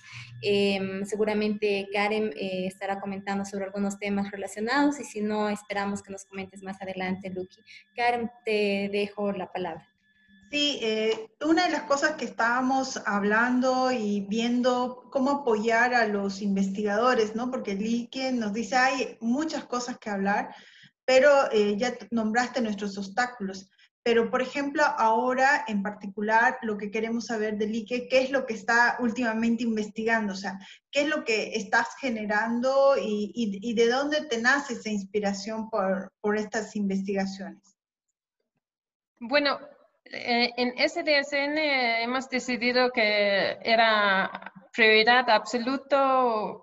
Em, 0.42 1.04
seguramente 1.04 1.88
Karen 1.92 2.32
estará 2.36 3.00
comentando 3.00 3.44
sobre 3.44 3.64
algunos 3.64 3.98
temas 3.98 4.30
relacionados 4.30 5.00
y 5.00 5.04
si 5.04 5.20
no, 5.20 5.48
esperamos 5.48 6.02
que 6.02 6.12
nos 6.12 6.24
comentes 6.24 6.62
más 6.62 6.80
adelante, 6.80 7.30
Lucky. 7.30 7.60
Karen, 7.96 8.30
te 8.44 8.88
dejo 8.92 9.32
la 9.32 9.50
palabra. 9.52 9.89
Sí, 10.50 10.80
eh, 10.82 11.30
una 11.42 11.66
de 11.66 11.70
las 11.70 11.82
cosas 11.82 12.16
que 12.16 12.24
estábamos 12.24 13.00
hablando 13.06 13.92
y 13.92 14.22
viendo 14.22 15.08
cómo 15.12 15.30
apoyar 15.30 15.94
a 15.94 16.08
los 16.08 16.42
investigadores, 16.42 17.36
¿no? 17.36 17.52
Porque 17.52 17.76
Lique 17.76 18.32
nos 18.32 18.52
dice, 18.52 18.74
hay 18.74 19.16
muchas 19.20 19.64
cosas 19.66 19.98
que 19.98 20.10
hablar, 20.10 20.52
pero 21.04 21.30
eh, 21.52 21.76
ya 21.76 21.94
nombraste 22.10 22.60
nuestros 22.60 22.98
obstáculos. 22.98 23.70
Pero, 24.02 24.28
por 24.28 24.42
ejemplo, 24.42 24.82
ahora 24.82 25.64
en 25.68 25.84
particular, 25.84 26.58
lo 26.62 26.76
que 26.76 26.90
queremos 26.90 27.26
saber 27.26 27.56
de 27.56 27.68
Lique, 27.68 28.08
¿qué 28.08 28.22
es 28.22 28.32
lo 28.32 28.44
que 28.44 28.54
está 28.54 28.96
últimamente 28.98 29.62
investigando? 29.62 30.32
O 30.32 30.36
sea, 30.36 30.58
¿qué 30.90 31.02
es 31.02 31.08
lo 31.08 31.22
que 31.22 31.54
estás 31.54 31.94
generando 32.00 32.96
y, 33.00 33.30
y, 33.34 33.74
de 33.74 33.88
dónde 33.88 34.22
te 34.22 34.40
nace 34.40 34.72
esa 34.72 34.88
inspiración 34.88 35.70
por, 35.70 36.12
por 36.20 36.36
estas 36.36 36.74
investigaciones? 36.74 37.76
Bueno, 39.20 39.60
en 40.12 40.88
SDSN 40.88 41.58
hemos 42.02 42.28
decidido 42.28 42.90
que 42.90 43.58
era 43.62 44.52
prioridad 44.72 45.28
absoluta 45.30 46.56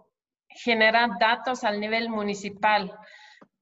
generar 0.50 1.12
datos 1.20 1.64
al 1.64 1.80
nivel 1.80 2.10
municipal, 2.10 2.92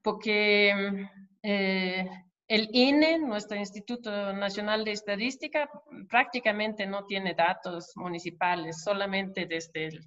porque 0.02 1.08
eh, 1.44 2.10
el 2.48 2.70
INE, 2.72 3.20
nuestro 3.20 3.58
Instituto 3.58 4.34
Nacional 4.34 4.86
de 4.86 4.92
Estadística, 4.92 5.70
prácticamente 6.10 6.86
no 6.86 7.06
tiene 7.06 7.34
datos 7.34 7.92
municipales, 7.96 8.84
solamente 8.84 9.46
desde 9.46 9.88
el 9.88 10.06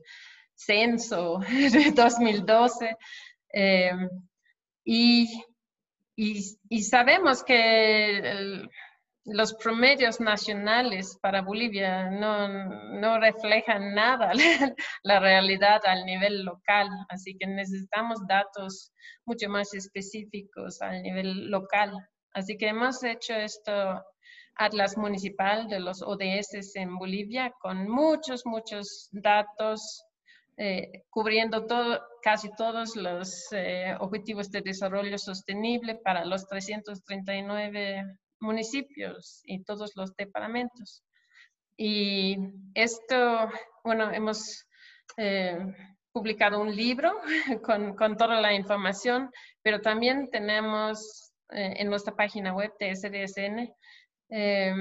censo 0.55 1.39
de 1.49 1.91
2012. 1.93 2.97
Eh, 3.53 3.93
y, 4.85 5.29
sabemos 6.83 7.45
que 7.45 8.63
los 9.31 9.55
promedios 9.55 10.21
nacionales 10.21 11.19
para 11.21 11.43
Bolivia 11.43 12.11
no, 12.11 13.19
reflejan 13.21 13.95
nada 13.95 14.33
la, 15.03 15.21
realidad 15.21 15.81
al 15.85 16.05
nivel 16.05 16.45
local, 16.45 16.89
así 17.09 17.37
que 17.39 17.47
necesitamos 17.47 18.27
datos 18.27 18.93
mucho 19.27 19.49
más 19.49 19.75
específicos 19.75 20.81
al 20.81 21.03
nivel 21.03 21.51
local. 21.51 21.93
Así 22.33 22.57
que 22.57 22.69
hemos 22.69 23.03
hecho 23.05 23.35
esto 23.35 24.03
Atlas 24.57 24.97
Municipal 24.97 25.69
de 25.69 25.81
los 25.81 26.03
ODS 26.03 26.77
en 26.77 26.97
Bolivia 26.97 27.53
con 27.61 27.89
muchos, 27.89 28.45
muchos 28.45 29.09
datos 29.13 30.05
eh, 30.57 31.05
cubriendo 31.11 31.67
todo, 31.67 32.01
casi 32.23 32.51
todos 32.57 32.97
los 32.97 33.47
eh, 33.53 33.95
objetivos 34.01 34.51
de 34.51 34.63
desarrollo 34.63 35.17
sostenible 35.17 35.95
para 35.97 36.25
los 36.25 36.49
339 36.49 38.19
municipios 38.41 39.41
y 39.45 39.63
todos 39.65 39.93
los 39.97 40.15
departamentos. 40.17 41.03
Y 41.77 42.37
esto, 42.75 43.51
bueno, 43.85 44.13
hemos 44.13 44.67
eh, 45.17 45.59
publicado 46.13 46.61
un 46.61 46.75
libro 46.75 47.21
con, 47.65 47.95
con, 47.95 48.17
toda 48.17 48.41
la 48.41 48.53
información, 48.53 49.31
pero 49.63 49.81
también 49.81 50.29
tenemos 50.31 51.33
eh, 51.51 51.75
en 51.77 51.89
nuestra 51.89 52.15
página 52.15 52.53
web 52.53 52.73
de 52.81 52.95
SDSN, 52.95 53.73
eh, 54.31 54.75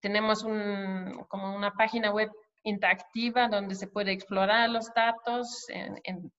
tenemos 0.00 0.42
un, 0.42 1.24
como 1.28 1.54
una 1.54 1.72
página 1.72 2.10
web 2.10 2.30
interactiva 2.64 3.48
donde 3.48 3.74
se 3.74 3.86
puede 3.86 4.12
explorar 4.12 4.70
los 4.70 4.92
datos 4.94 5.66
en, 5.68 6.00
en, 6.04 6.32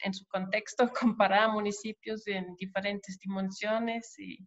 en 0.00 0.14
su 0.14 0.26
contexto, 0.26 0.90
comparar 1.00 1.50
municipios 1.50 2.26
en 2.26 2.54
diferentes 2.56 3.18
dimensiones 3.18 4.18
y 4.18 4.38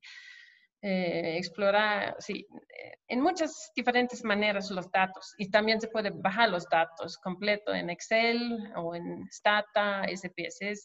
eh, 0.86 1.38
explorar, 1.38 2.18
sí, 2.20 2.46
eh, 2.52 2.98
en 3.08 3.22
muchas 3.22 3.72
diferentes 3.74 4.22
maneras 4.26 4.70
los 4.70 4.92
datos 4.92 5.34
y 5.38 5.50
también 5.50 5.80
se 5.80 5.88
puede 5.88 6.10
bajar 6.10 6.50
los 6.50 6.68
datos 6.68 7.18
completo 7.20 7.74
en 7.74 7.90
Excel 7.90 8.70
o 8.76 8.94
en 8.94 9.26
Stata, 9.32 10.04
SPSS. 10.14 10.84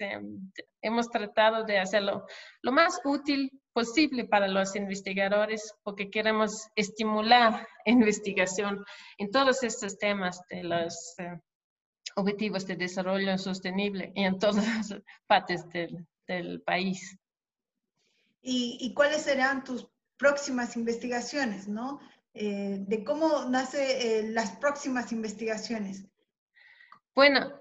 Hemos 0.83 1.11
tratado 1.11 1.64
de 1.64 1.81
hacerlo 1.81 2.26
lo 2.62 2.71
más 2.71 3.00
útil 3.05 3.50
posible 3.73 4.25
para 4.25 4.47
los 4.47 4.76
investigadores 4.76 5.75
porque 5.83 6.11
queremos 6.11 6.69
estimular 6.76 7.67
investigación 7.85 8.85
en 9.19 9.33
todos 9.33 9.64
estos 9.64 9.99
temas 9.99 10.40
de 10.49 10.62
los 10.62 11.19
eh, 11.19 11.40
objetivos 12.14 12.64
de 12.69 12.76
desarrollo 12.76 13.37
sostenible 13.37 14.12
y 14.14 14.23
en 14.23 14.38
todas 14.38 14.64
las 14.64 15.02
partes 15.26 15.69
del, 15.71 16.07
del 16.28 16.62
país. 16.62 17.19
¿Y, 18.40 18.92
cuáles 18.95 19.23
serán 19.23 19.64
tus 19.64 19.88
próximas 20.16 20.76
investigaciones, 20.76 21.68
¿no? 21.68 22.00
Eh, 22.35 22.76
de 22.80 23.04
cómo 23.04 23.45
nacen 23.47 23.83
eh, 23.83 24.30
las 24.30 24.52
próximas 24.57 25.12
investigaciones. 25.12 26.04
Bueno, 27.14 27.52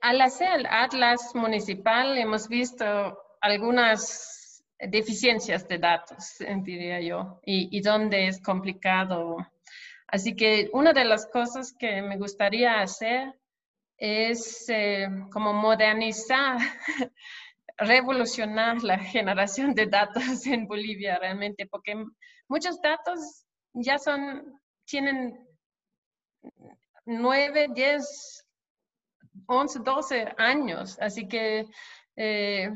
al 0.00 0.20
hacer 0.20 0.60
el 0.60 0.66
Atlas 0.66 1.34
Municipal 1.34 2.16
hemos 2.16 2.48
visto 2.48 3.18
algunas 3.40 4.64
deficiencias 4.78 5.66
de 5.68 5.78
datos, 5.78 6.36
diría 6.62 7.00
yo, 7.00 7.40
y, 7.44 7.68
y 7.76 8.26
es 8.26 8.40
complicado. 8.40 9.36
Así 10.06 10.36
que 10.36 10.70
una 10.72 10.92
de 10.92 11.04
las 11.04 11.26
cosas 11.26 11.74
que 11.78 12.02
me 12.02 12.16
gustaría 12.16 12.80
hacer 12.80 13.34
es 13.96 14.68
eh, 14.68 15.08
como 15.32 15.52
modernizar, 15.52 16.58
revolucionar 17.76 18.82
la 18.82 18.98
generación 18.98 19.74
de 19.74 19.86
datos 19.86 20.46
en 20.46 20.66
Bolivia 20.66 21.18
realmente, 21.18 21.66
porque 21.66 22.04
muchos 22.48 22.80
datos 22.80 23.46
ya 23.72 23.98
son, 23.98 24.60
tienen 24.84 25.46
9, 27.06 27.68
10, 27.74 28.46
11, 29.46 29.78
12 29.80 30.34
años, 30.38 30.96
así 31.00 31.26
que 31.26 31.66
eh, 32.16 32.70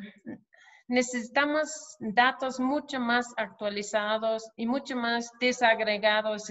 necesitamos 0.89 1.97
datos 2.01 2.59
mucho 2.59 2.99
más 2.99 3.33
actualizados 3.37 4.51
y 4.57 4.67
mucho 4.67 4.97
más 4.97 5.31
desagregados 5.39 6.51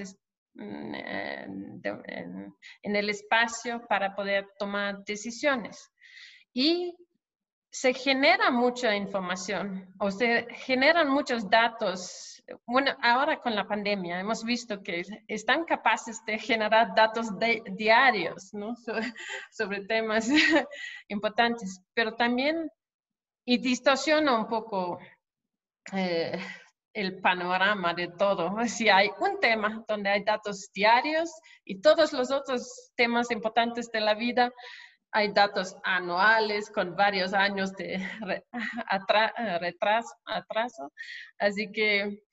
mm, 0.54 0.94
en, 0.94 2.54
el 2.84 3.10
espacio 3.10 3.86
para 3.88 4.16
poder 4.16 4.48
tomar 4.58 5.04
decisiones. 5.04 5.92
Y 6.54 6.96
se 7.80 7.94
genera 7.94 8.50
mucha 8.50 8.96
información 8.96 9.94
o 10.00 10.10
se 10.10 10.48
generan 10.66 11.10
muchos 11.10 11.48
datos. 11.48 12.44
Bueno, 12.66 12.96
ahora 13.04 13.40
con 13.40 13.54
la 13.54 13.68
pandemia 13.68 14.20
hemos 14.20 14.44
visto 14.44 14.82
que 14.82 15.04
están 15.28 15.64
capaces 15.64 16.24
de 16.26 16.40
generar 16.40 16.96
datos 16.96 17.28
diarios 17.76 18.52
¿no? 18.54 18.74
sobre 19.52 19.86
temas 19.86 20.28
importantes, 21.08 21.80
pero 21.94 22.16
también 22.16 22.72
y 23.46 23.60
distorsiona 23.60 24.40
un 24.40 24.48
poco 24.48 24.98
eh, 25.94 26.40
el 26.94 27.22
panorama 27.22 27.94
de 27.94 28.08
todo. 28.08 28.58
Si 28.66 28.90
hay 28.90 29.12
un 29.20 29.40
tema 29.40 29.86
donde 29.88 30.10
hay 30.10 30.24
datos 30.24 30.72
diarios 30.74 31.30
y 31.64 31.80
todos 31.80 32.12
los 32.12 32.32
otros 32.32 32.92
temas 32.96 33.30
importantes 33.30 33.92
de 33.92 34.02
la 34.02 34.16
vida, 34.16 34.52
hay 35.12 35.32
datos 35.32 35.76
anuales 35.84 36.70
con 36.70 36.96
varios 36.96 37.34
años 37.34 37.74
de 37.76 37.98
retraso, 39.60 40.16
atraso. 40.26 40.92
Así 41.40 41.72
que 41.72 42.24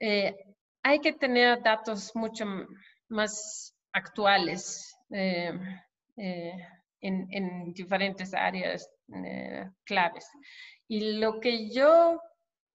eh, 0.00 0.34
hay 0.82 0.98
que 1.00 1.12
tener 1.12 1.62
datos 1.62 2.14
mucho 2.14 2.44
más 3.08 3.74
actuales 3.92 4.96
eh, 5.10 5.52
en, 6.16 7.26
en, 7.30 7.72
diferentes 7.72 8.34
áreas 8.34 8.88
eh, 9.14 9.68
claves. 9.84 10.26
Y 10.88 11.18
lo 11.18 11.40
que 11.40 11.70
yo 11.70 12.20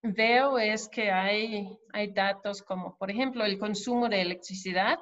veo 0.02 0.58
es 0.60 0.88
que 0.88 1.12
hay, 1.12 1.78
hay 1.94 2.14
datos 2.14 2.62
como, 2.62 2.98
por 2.98 3.10
ejemplo, 3.12 3.44
el 3.46 3.58
consumo 3.58 4.08
de 4.08 4.22
electricidad 4.22 5.00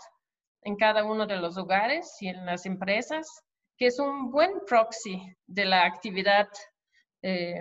en 0.62 0.75
cada 0.75 1.03
uno 1.03 1.27
de 1.27 1.38
los 1.38 1.57
hogares 1.57 2.17
y 2.21 2.27
en 2.27 2.45
las 2.45 2.65
empresas, 2.65 3.27
que 3.77 3.88
es 3.88 4.00
un 4.00 4.32
buen 4.32 4.62
proxy 4.65 5.22
de 5.48 5.65
la 5.65 5.86
actividad 5.86 6.48
eh, 7.22 7.60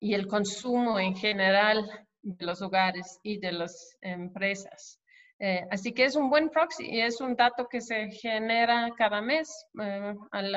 y 0.00 0.14
el 0.14 0.26
consumo 0.26 0.98
en 0.98 1.14
general 1.14 2.06
de 2.22 2.44
los 2.44 2.62
hogares 2.62 3.18
y 3.22 3.38
de 3.38 3.52
las 3.52 3.96
empresas. 4.00 4.98
Eh, 5.38 5.66
así 5.70 5.92
que 5.92 6.04
es 6.04 6.16
un 6.16 6.28
buen 6.28 6.50
proxy 6.50 6.86
y 6.86 7.00
es 7.00 7.20
un 7.20 7.34
dato 7.34 7.66
que 7.66 7.80
se 7.80 8.10
genera 8.10 8.90
cada 8.96 9.22
mes 9.22 9.66
eh, 9.82 10.14
al 10.32 10.54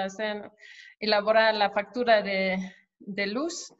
elaborar 0.99 1.55
la 1.55 1.71
factura 1.71 2.21
de, 2.21 2.57
luz. 3.27 3.73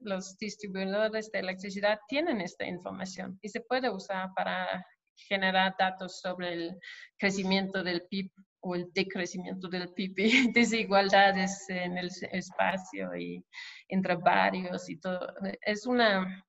Los 0.00 0.36
distribuidores 0.36 1.30
de 1.32 1.38
electricidad 1.38 1.98
tienen 2.06 2.42
esta 2.42 2.66
información 2.66 3.38
y 3.40 3.48
se 3.48 3.62
puede 3.62 3.88
usar 3.88 4.28
para 4.36 4.84
generar 5.16 5.74
datos 5.78 6.20
sobre 6.20 6.52
el 6.52 6.78
crecimiento 7.16 7.82
del 7.82 8.02
PIB 8.02 8.30
o 8.60 8.74
el 8.74 8.92
decrecimiento 8.92 9.68
del 9.68 9.92
PIB 9.92 10.16
desigualdades 10.52 11.68
en 11.68 11.98
el 11.98 12.10
espacio 12.32 13.16
y 13.16 13.44
entre 13.88 14.16
varios 14.16 14.88
y 14.88 14.98
todo. 14.98 15.32
Es 15.60 15.86
una, 15.86 16.44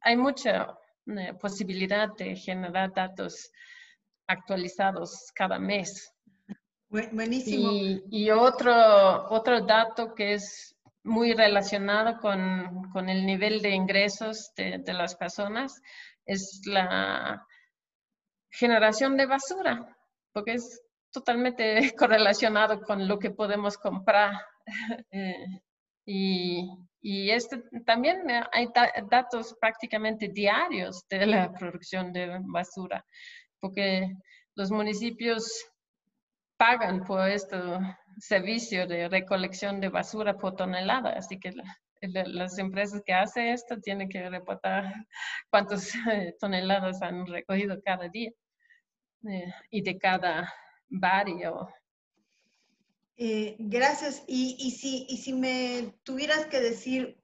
hay 0.00 0.16
mucha 0.16 0.76
posibilidad 1.40 2.08
de 2.16 2.36
generar 2.36 2.92
datos 2.92 3.50
actualizados 4.26 5.30
cada 5.34 5.58
mes. 5.58 6.12
Buenísimo. 6.88 7.70
Y, 8.10 8.30
otro, 8.30 9.28
otro 9.30 9.60
dato 9.60 10.14
que 10.14 10.34
es 10.34 10.76
muy 11.02 11.34
relacionado 11.34 12.18
con, 12.20 12.90
con 12.92 13.08
el 13.08 13.26
nivel 13.26 13.60
de 13.60 13.70
ingresos 13.70 14.52
de, 14.56 14.78
de, 14.78 14.92
las 14.92 15.14
personas 15.14 15.80
es 16.24 16.62
la 16.66 17.44
generación 18.50 19.16
de 19.16 19.26
basura, 19.26 19.96
porque 20.32 20.54
es 20.54 20.85
totalmente 21.16 21.64
correlacionado 21.98 22.82
con 22.82 23.08
lo 23.08 23.18
que 23.18 23.30
podemos 23.30 23.76
comprar. 23.78 24.32
Eh, 25.12 25.46
y, 27.02 27.30
este, 27.30 27.62
también 27.84 28.28
eh, 28.30 28.42
hay 28.52 28.68
datos 29.08 29.56
prácticamente 29.60 30.28
diarios 30.28 31.04
de 31.08 31.26
la 31.26 31.52
producción 31.52 32.12
de 32.12 32.38
basura, 32.42 33.04
porque 33.60 34.12
los 34.54 34.70
municipios 34.70 35.64
pagan 36.56 37.04
por 37.04 37.28
este 37.28 37.56
servicio 38.18 38.86
de 38.86 39.08
recolección 39.08 39.80
de 39.80 39.88
basura 39.88 40.36
por 40.36 40.54
tonelada, 40.54 41.10
así 41.10 41.38
que 41.40 41.52
las 42.02 42.58
empresas 42.58 43.02
que 43.04 43.14
hacen 43.14 43.48
esto 43.48 43.80
tienen 43.80 44.08
que 44.08 44.28
reportar 44.28 44.92
cuántas 45.50 45.94
eh, 46.12 46.34
toneladas 46.40 47.02
han 47.02 47.26
recogido 47.26 47.80
cada 47.84 48.08
día 48.08 48.30
y 49.70 49.82
de 49.82 49.98
cada 49.98 50.52
barrio 50.88 51.68
eh, 53.16 53.56
gracias. 53.58 54.22
Y, 54.26 54.70
si, 54.72 55.06
y 55.08 55.18
si 55.18 55.32
me 55.32 55.98
tuvieras 56.02 56.46
que 56.46 56.60
decir 56.60 57.18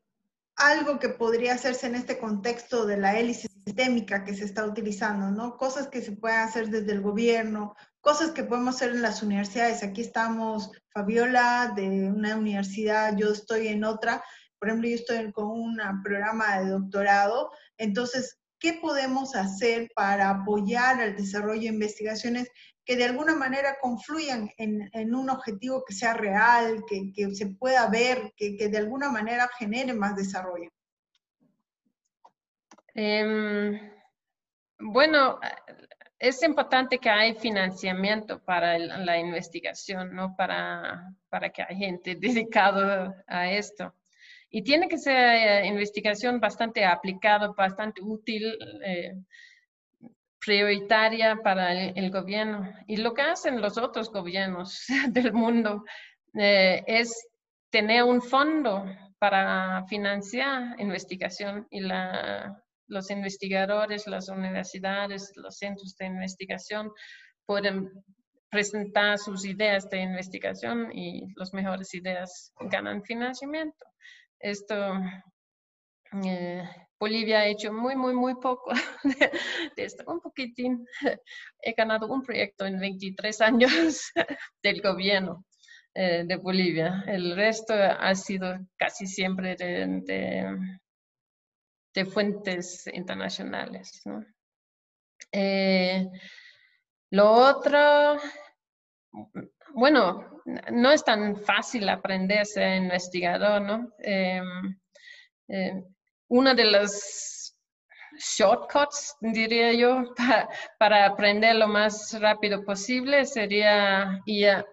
algo 0.56 0.98
que 0.98 1.10
podría 1.10 1.54
hacerse 1.54 1.86
en 1.86 1.94
este 1.94 2.18
contexto 2.18 2.86
de 2.86 2.96
la 2.96 3.18
hélice 3.18 3.48
sistémica 3.64 4.24
que 4.24 4.34
se 4.34 4.44
está 4.44 4.64
utilizando, 4.64 5.30
¿no? 5.30 5.56
Cosas 5.56 5.88
que 5.88 6.02
se 6.02 6.12
pueden 6.12 6.40
hacer 6.40 6.68
desde 6.68 6.92
el 6.92 7.00
gobierno, 7.02 7.74
cosas 8.00 8.30
que 8.30 8.44
podemos 8.44 8.76
hacer 8.76 8.90
en 8.90 9.02
las 9.02 9.22
universidades. 9.22 9.82
Aquí 9.82 10.00
estamos, 10.00 10.70
Fabiola, 10.90 11.72
de 11.76 12.10
una 12.10 12.36
universidad, 12.36 13.16
yo 13.16 13.30
estoy 13.32 13.68
en 13.68 13.84
otra. 13.84 14.22
Por 14.58 14.68
ejemplo, 14.68 14.88
yo 14.88 14.94
estoy 14.94 15.32
con 15.32 15.46
un 15.46 15.78
programa 16.02 16.58
de 16.60 16.70
doctorado. 16.70 17.50
Entonces, 17.76 18.38
¿qué 18.58 18.74
podemos 18.74 19.34
hacer 19.34 19.90
para 19.94 20.30
apoyar 20.30 21.00
el 21.00 21.16
desarrollo 21.16 21.62
de 21.62 21.66
investigaciones 21.66 22.48
que 22.84 22.96
de 22.96 23.04
alguna 23.04 23.34
manera 23.34 23.76
confluyan 23.80 24.50
en, 24.56 25.14
un 25.14 25.30
objetivo 25.30 25.84
que 25.86 25.94
sea 25.94 26.14
real, 26.14 26.84
que, 26.88 27.34
se 27.34 27.46
pueda 27.46 27.88
ver, 27.88 28.32
que, 28.36 28.56
de 28.56 28.78
alguna 28.78 29.10
manera 29.10 29.48
genere 29.58 29.92
más 29.92 30.16
desarrollo? 30.16 30.70
Em, 32.94 33.78
bueno, 34.78 35.38
es 36.18 36.42
importante 36.42 36.98
que 36.98 37.10
haya 37.10 37.38
financiamiento 37.38 38.42
para 38.44 38.78
la 38.78 39.18
investigación, 39.18 40.14
¿no? 40.14 40.36
Para, 40.36 41.12
para 41.28 41.50
que 41.50 41.62
haya 41.62 41.76
gente 41.76 42.14
dedicada 42.20 43.24
a 43.26 43.50
esto. 43.50 43.94
Y 44.48 44.62
tiene 44.62 44.86
que 44.86 44.98
ser 44.98 45.16
eh, 45.16 45.66
investigación 45.66 46.38
bastante 46.38 46.84
aplicada, 46.84 47.48
bastante 47.56 48.02
útil. 48.02 48.56
Eh, 48.84 49.14
prioritaria 50.44 51.36
para 51.36 51.72
el, 51.72 52.10
gobierno. 52.10 52.68
Y 52.88 52.96
lo 52.96 53.14
que 53.14 53.22
hacen 53.22 53.60
los 53.60 53.78
otros 53.78 54.10
gobiernos 54.10 54.84
del 55.08 55.32
mundo 55.32 55.84
eh, 56.34 56.82
es 56.86 57.28
tener 57.70 58.02
un 58.02 58.20
fondo 58.20 58.84
para 59.18 59.84
financiar 59.86 60.78
investigación 60.80 61.66
y 61.70 61.80
los 62.88 63.10
investigadores, 63.10 64.08
las 64.08 64.28
universidades, 64.28 65.32
los 65.36 65.56
centros 65.56 65.96
de 65.96 66.06
investigación 66.06 66.90
pueden 67.46 67.90
presentar 68.50 69.18
sus 69.18 69.46
ideas 69.46 69.88
de 69.88 70.02
investigación 70.02 70.90
y 70.92 71.32
las 71.36 71.54
mejores 71.54 71.94
ideas 71.94 72.52
ganan 72.58 73.02
financiamiento. 73.02 73.86
Esto 74.40 75.00
eh, 76.24 76.68
Bolivia 77.02 77.40
ha 77.40 77.46
hecho 77.46 77.72
muy, 77.72 77.96
muy, 77.96 78.14
muy 78.14 78.36
poco 78.36 78.70
de, 79.76 79.84
esto, 79.84 80.04
un 80.06 80.20
poquitín. 80.20 80.86
He 81.60 81.72
ganado 81.72 82.06
un 82.06 82.22
proyecto 82.22 82.64
en 82.64 82.78
23 82.78 83.40
años 83.40 84.12
del 84.62 84.80
gobierno 84.80 85.44
eh, 85.94 86.22
de 86.24 86.36
Bolivia. 86.36 87.02
El 87.08 87.34
resto 87.34 87.74
ha 87.74 88.14
sido 88.14 88.56
casi 88.76 89.08
siempre 89.08 89.56
de, 89.56 90.78
de, 91.92 92.04
fuentes 92.04 92.86
internacionales. 92.86 94.00
Eh, 95.32 96.06
lo 97.10 97.32
otro, 97.32 98.16
bueno, 99.74 100.40
no 100.70 100.92
es 100.92 101.02
tan 101.02 101.34
fácil 101.34 101.88
aprender 101.88 102.38
a 102.38 102.44
ser 102.44 102.76
investigador, 102.76 103.60
¿no? 103.60 103.92
Em, 103.98 104.78
eh, 105.48 105.82
una 106.32 106.54
de 106.54 106.64
las 106.64 107.54
shortcuts, 108.18 109.16
diría 109.20 109.74
yo, 109.74 110.14
para 110.78 111.04
aprender 111.04 111.56
lo 111.56 111.68
más 111.68 112.18
rápido 112.18 112.64
posible 112.64 113.26
sería 113.26 114.18
ir 114.24 114.64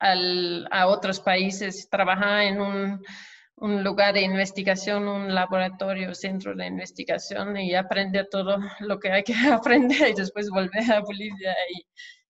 a 0.00 0.86
otros 0.88 1.20
países, 1.20 1.88
trabajar 1.88 2.42
en 2.42 2.60
un, 2.60 3.84
lugar 3.84 4.14
de 4.14 4.22
investigación, 4.22 5.06
un 5.06 5.32
laboratorio, 5.32 6.14
centro 6.16 6.56
de 6.56 6.66
investigación 6.66 7.56
y 7.56 7.76
aprender 7.76 8.26
todo 8.28 8.58
lo 8.80 8.98
que 8.98 9.12
hay 9.12 9.22
que 9.22 9.34
aprender 9.52 10.10
y 10.10 10.14
después 10.14 10.50
volver 10.50 10.90
a 10.92 11.00
Bolivia 11.00 11.54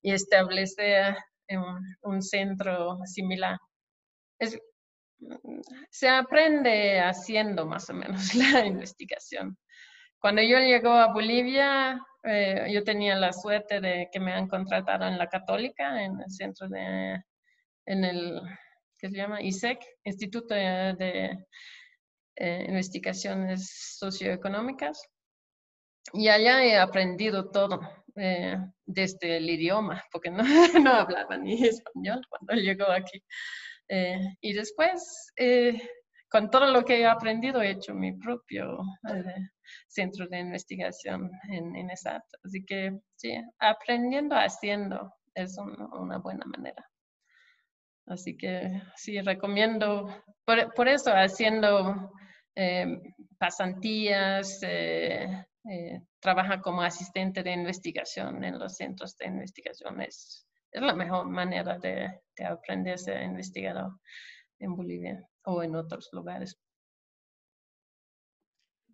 y, 0.02 0.12
establecer 0.12 1.16
un, 2.02 2.22
centro 2.22 2.98
similar. 3.06 3.56
Se 5.90 6.08
aprende 6.08 7.00
haciendo 7.00 7.66
más 7.66 7.88
o 7.90 7.94
menos 7.94 8.34
la 8.34 8.66
investigación. 8.66 9.56
Cuando 10.20 10.42
yo 10.42 10.58
llego 10.58 10.90
a 10.90 11.12
Bolivia, 11.12 12.00
eh, 12.24 12.66
yo 12.72 12.82
tenía 12.82 13.14
la 13.14 13.32
suerte 13.32 13.80
de 13.80 14.08
que 14.12 14.20
me 14.20 14.32
han 14.32 14.48
contratado 14.48 15.06
en 15.06 15.18
la 15.18 15.28
Católica, 15.28 16.02
en 16.02 16.20
el 16.20 16.30
centro 16.30 16.68
de, 16.68 17.22
en 17.86 18.04
el, 18.04 18.40
¿qué 18.98 19.08
se 19.10 19.16
llama? 19.16 19.40
ISEC, 19.40 19.78
Instituto 20.04 20.54
de, 20.54 21.38
eh, 22.36 22.64
Investigaciones 22.68 23.96
Socioeconómicas. 23.98 25.00
Y 26.14 26.28
allá 26.28 26.64
he 26.64 26.78
aprendido 26.78 27.50
todo, 27.50 27.80
eh, 28.16 28.56
desde 28.86 29.36
el 29.36 29.48
idioma, 29.48 30.02
porque 30.10 30.30
no, 30.30 30.42
no 30.82 30.90
hablaba 30.92 31.36
ni 31.36 31.62
español 31.64 32.22
cuando 32.28 32.54
llegó 32.54 32.90
aquí. 32.90 33.22
Y 33.88 34.52
después, 34.52 35.32
con 36.28 36.50
todo 36.50 36.70
lo 36.70 36.84
que 36.84 37.00
he 37.00 37.06
aprendido, 37.06 37.62
he 37.62 37.70
hecho 37.70 37.94
mi 37.94 38.12
propio 38.18 38.78
centro 39.86 40.26
de 40.28 40.40
investigación 40.40 41.30
en, 41.50 41.74
en 41.76 41.90
esa. 41.90 42.22
Así 42.44 42.64
que 42.64 42.98
sí, 43.16 43.34
aprendiendo 43.58 44.36
haciendo 44.36 45.12
es 45.34 45.56
una 45.58 46.18
buena 46.18 46.44
manera. 46.46 46.84
Así 48.08 48.36
que 48.36 48.82
sí, 48.96 49.20
recomiendo, 49.20 50.24
por, 50.44 50.88
eso 50.88 51.12
haciendo 51.12 52.10
eh, 52.54 52.86
pasantías, 53.38 54.60
eh, 54.62 55.44
eh, 55.70 56.00
trabaja 56.18 56.60
como 56.60 56.80
asistente 56.80 57.42
de 57.42 57.52
investigación 57.52 58.42
en 58.44 58.58
los 58.58 58.76
centros 58.76 59.14
de 59.18 59.26
investigación. 59.26 60.00
Es, 60.00 60.47
la 60.72 60.94
mejor 60.94 61.26
manera 61.26 61.78
de, 61.78 62.20
de 62.36 62.44
aprender 62.44 62.94
a 62.94 62.98
ser 62.98 63.22
investigador 63.22 63.92
en 64.58 64.74
Bolivia 64.74 65.26
o 65.44 65.62
en 65.62 65.74
otros 65.74 66.08
lugares. 66.12 66.58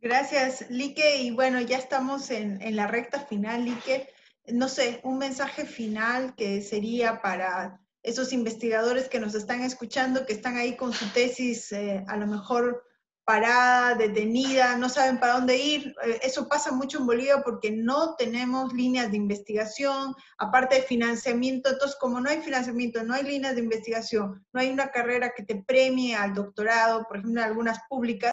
Gracias, 0.05 0.71
Lique. 0.71 1.23
Y 1.23 1.31
bueno, 1.31 1.63
ya 1.63 1.79
estamos 1.79 2.31
en, 2.31 2.59
la 2.77 2.87
recta 2.87 3.21
final, 3.21 3.65
Lique. 3.65 4.11
No 4.47 4.69
sé, 4.69 5.01
un 5.03 5.17
mensaje 5.17 5.65
final 5.65 6.35
que 6.37 6.61
sería 6.61 7.23
para 7.23 7.81
esos 8.03 8.35
investigadores 8.35 9.09
que 9.09 9.19
nos 9.19 9.35
están 9.35 9.63
escuchando, 9.63 10.27
que 10.27 10.35
están 10.35 10.59
ahí 10.59 10.77
con 10.77 10.93
su 10.93 11.11
tesis 11.15 11.73
eh, 11.73 12.05
a 12.07 12.19
lo 12.19 12.27
mejor 12.27 12.85
parada, 13.25 13.95
detenida, 13.95 14.77
no 14.77 14.89
saben 14.89 15.19
para 15.19 15.35
dónde 15.35 15.57
ir. 15.57 15.95
Eh, 16.05 16.21
eso 16.23 16.49
pasa 16.49 16.73
mucho 16.73 16.99
en 16.99 17.07
Bolivia 17.07 17.43
porque 17.43 17.71
no 17.71 18.17
tenemos 18.17 18.73
líneas 18.73 19.11
de 19.11 19.17
investigación, 19.17 20.15
aparte 20.39 20.77
de 20.77 20.83
financiamiento. 20.83 21.71
Entonces, 21.71 21.97
como 22.01 22.21
no 22.21 22.29
hay 22.29 22.41
financiamiento, 22.41 23.03
no 23.03 23.15
hay 23.15 23.25
líneas 23.25 23.55
de 23.55 23.63
investigación, 23.63 24.45
no 24.53 24.61
hay 24.61 24.71
una 24.71 24.91
carrera 24.91 25.33
que 25.35 25.43
te 25.43 25.63
premie 25.67 26.15
al 26.15 26.35
doctorado, 26.35 27.05
por 27.09 27.19
ejemplo, 27.19 27.43
algunas 27.43 27.79
públicas, 27.89 28.33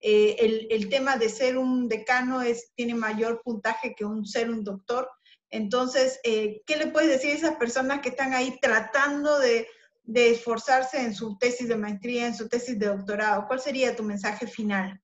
eh, 0.00 0.36
el, 0.38 0.66
el, 0.70 0.90
tema 0.90 1.16
de 1.16 1.30
ser 1.30 1.56
un 1.56 1.88
decano 1.88 2.42
es, 2.42 2.72
tiene 2.74 2.94
mayor 2.94 3.40
puntaje 3.42 3.94
que 3.96 4.04
un 4.04 4.26
ser 4.26 4.50
un 4.50 4.62
doctor. 4.62 5.08
Entonces, 5.48 6.20
eh, 6.24 6.60
¿qué 6.66 6.76
le 6.76 6.88
puedes 6.88 7.08
decir 7.08 7.30
a 7.30 7.34
esas 7.34 7.56
personas 7.56 8.00
que 8.00 8.10
están 8.10 8.34
ahí 8.34 8.58
tratando 8.60 9.38
de, 9.38 9.66
de 10.04 10.30
esforzarse 10.30 11.00
en 11.00 11.14
su 11.14 11.36
tesis 11.38 11.68
de 11.68 11.76
maestría, 11.76 12.26
en 12.26 12.34
su 12.34 12.48
tesis 12.48 12.78
de 12.78 12.86
doctorado? 12.86 13.46
¿Cuál 13.46 13.60
sería 13.60 13.96
tu 13.96 14.02
mensaje 14.02 14.46
final? 14.46 15.00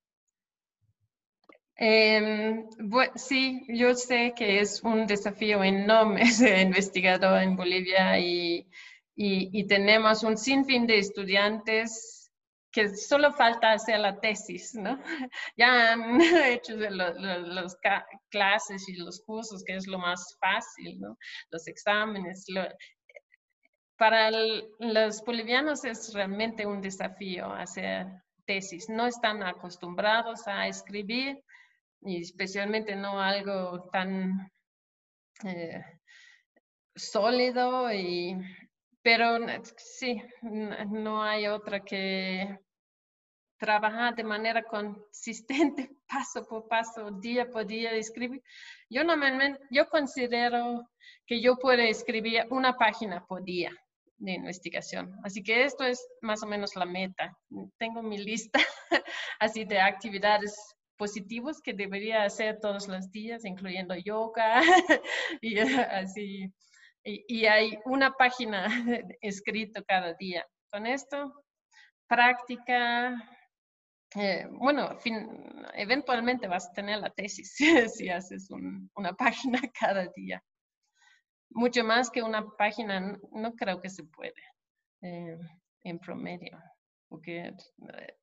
Eh, 1.75 2.63
sí, 3.15 3.65
yo 3.67 3.95
sé 3.95 4.33
que 4.35 4.59
es 4.59 4.83
un 4.83 5.07
desafío 5.07 5.63
enorme 5.63 6.25
ser 6.31 6.59
investigador 6.59 7.41
en 7.41 7.55
Bolivia 7.55 8.19
y, 8.19 8.67
y, 9.15 9.49
y, 9.51 9.65
tenemos 9.65 10.23
un 10.23 10.37
sinfín 10.37 10.85
de 10.85 10.99
estudiantes 10.99 12.21
que 12.71 12.95
solo 12.95 13.33
falta 13.33 13.73
hacer 13.73 13.99
la 13.99 14.19
tesis, 14.19 14.73
¿no? 14.75 15.01
Ya 15.57 15.93
han 15.93 16.19
hecho 16.45 16.75
las 16.77 17.75
clases 18.29 18.87
y 18.87 18.95
los 18.97 19.21
cursos, 19.21 19.63
que 19.63 19.75
es 19.75 19.87
lo 19.87 19.99
más 19.99 20.37
fácil, 20.39 20.99
¿no? 20.99 21.17
Los 21.49 21.67
exámenes. 21.67 22.45
Para 24.01 24.31
los 24.79 25.23
bolivianos 25.23 25.85
es 25.85 26.11
realmente 26.11 26.65
un 26.65 26.81
desafío 26.81 27.53
hacer 27.53 28.07
tesis. 28.47 28.89
No 28.89 29.05
están 29.05 29.43
acostumbrados 29.43 30.47
a 30.47 30.65
escribir 30.65 31.39
y 32.01 32.19
especialmente 32.19 32.95
no 32.95 33.21
algo 33.21 33.91
tan 33.91 34.51
eh, 35.43 35.83
sólido 36.95 37.93
y 37.93 38.35
pero 39.03 39.37
sí, 39.77 40.19
no 40.41 41.21
hay 41.21 41.45
otra 41.45 41.81
que 41.81 42.57
trabajar 43.59 44.15
de 44.15 44.23
manera 44.23 44.63
consistente, 44.63 45.91
paso 46.09 46.43
por 46.47 46.67
paso, 46.67 47.11
día 47.11 47.47
por 47.51 47.67
día, 47.67 47.91
escribir. 47.91 48.41
Yo 48.89 49.03
normalmente, 49.03 49.59
yo 49.69 49.87
considero 49.89 50.89
que 51.27 51.39
yo 51.39 51.55
puedo 51.57 51.83
escribir 51.83 52.47
una 52.49 52.75
página 52.75 53.23
por 53.27 53.43
día 53.43 53.71
de 54.21 54.33
investigación. 54.33 55.13
Así 55.23 55.43
que 55.43 55.63
esto 55.63 55.83
es 55.83 56.07
más 56.21 56.43
o 56.43 56.47
menos 56.47 56.75
la 56.75 56.85
meta. 56.85 57.37
Tengo 57.77 58.01
mi 58.01 58.17
lista 58.17 58.59
así 59.39 59.65
de 59.65 59.79
actividades 59.79 60.55
positivas 60.97 61.59
que 61.61 61.73
debería 61.73 62.23
hacer 62.23 62.59
todos 62.59 62.87
los 62.87 63.11
días, 63.11 63.43
incluyendo 63.45 63.95
yoga 63.95 64.61
y 65.41 65.57
así 65.57 66.53
y, 67.03 67.45
hay 67.45 67.79
una 67.85 68.11
página 68.11 68.67
escrito 69.21 69.83
cada 69.85 70.13
día. 70.13 70.45
Con 70.71 70.85
esto, 70.85 71.43
práctica, 72.07 73.15
eh, 74.15 74.47
bueno, 74.51 74.97
eventualmente 75.73 76.47
vas 76.47 76.69
a 76.69 76.73
tener 76.73 76.99
la 76.99 77.09
tesis 77.09 77.55
si 77.55 78.09
haces 78.09 78.49
una 78.95 79.13
página 79.13 79.59
cada 79.79 80.07
día. 80.15 80.41
Mucho 81.53 81.83
más 81.83 82.09
que 82.09 82.23
una 82.23 82.49
página, 82.57 83.19
no, 83.31 83.55
creo 83.55 83.81
que 83.81 83.89
se 83.89 84.03
puede 84.03 84.41
eh, 85.01 85.37
en 85.83 85.99
promedio, 85.99 86.57
porque 87.09 87.53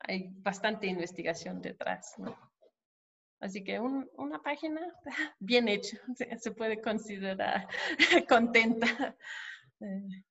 hay 0.00 0.30
bastante 0.36 0.86
investigación 0.86 1.60
detrás. 1.60 2.14
¿no? 2.18 2.36
Así 3.40 3.62
que 3.62 3.78
una 3.80 4.42
página 4.42 4.80
bien 5.38 5.68
hecha 5.68 5.98
se, 6.40 6.50
puede 6.50 6.80
considerar 6.80 7.68
contenta. 8.28 9.16
Eh, 9.80 10.24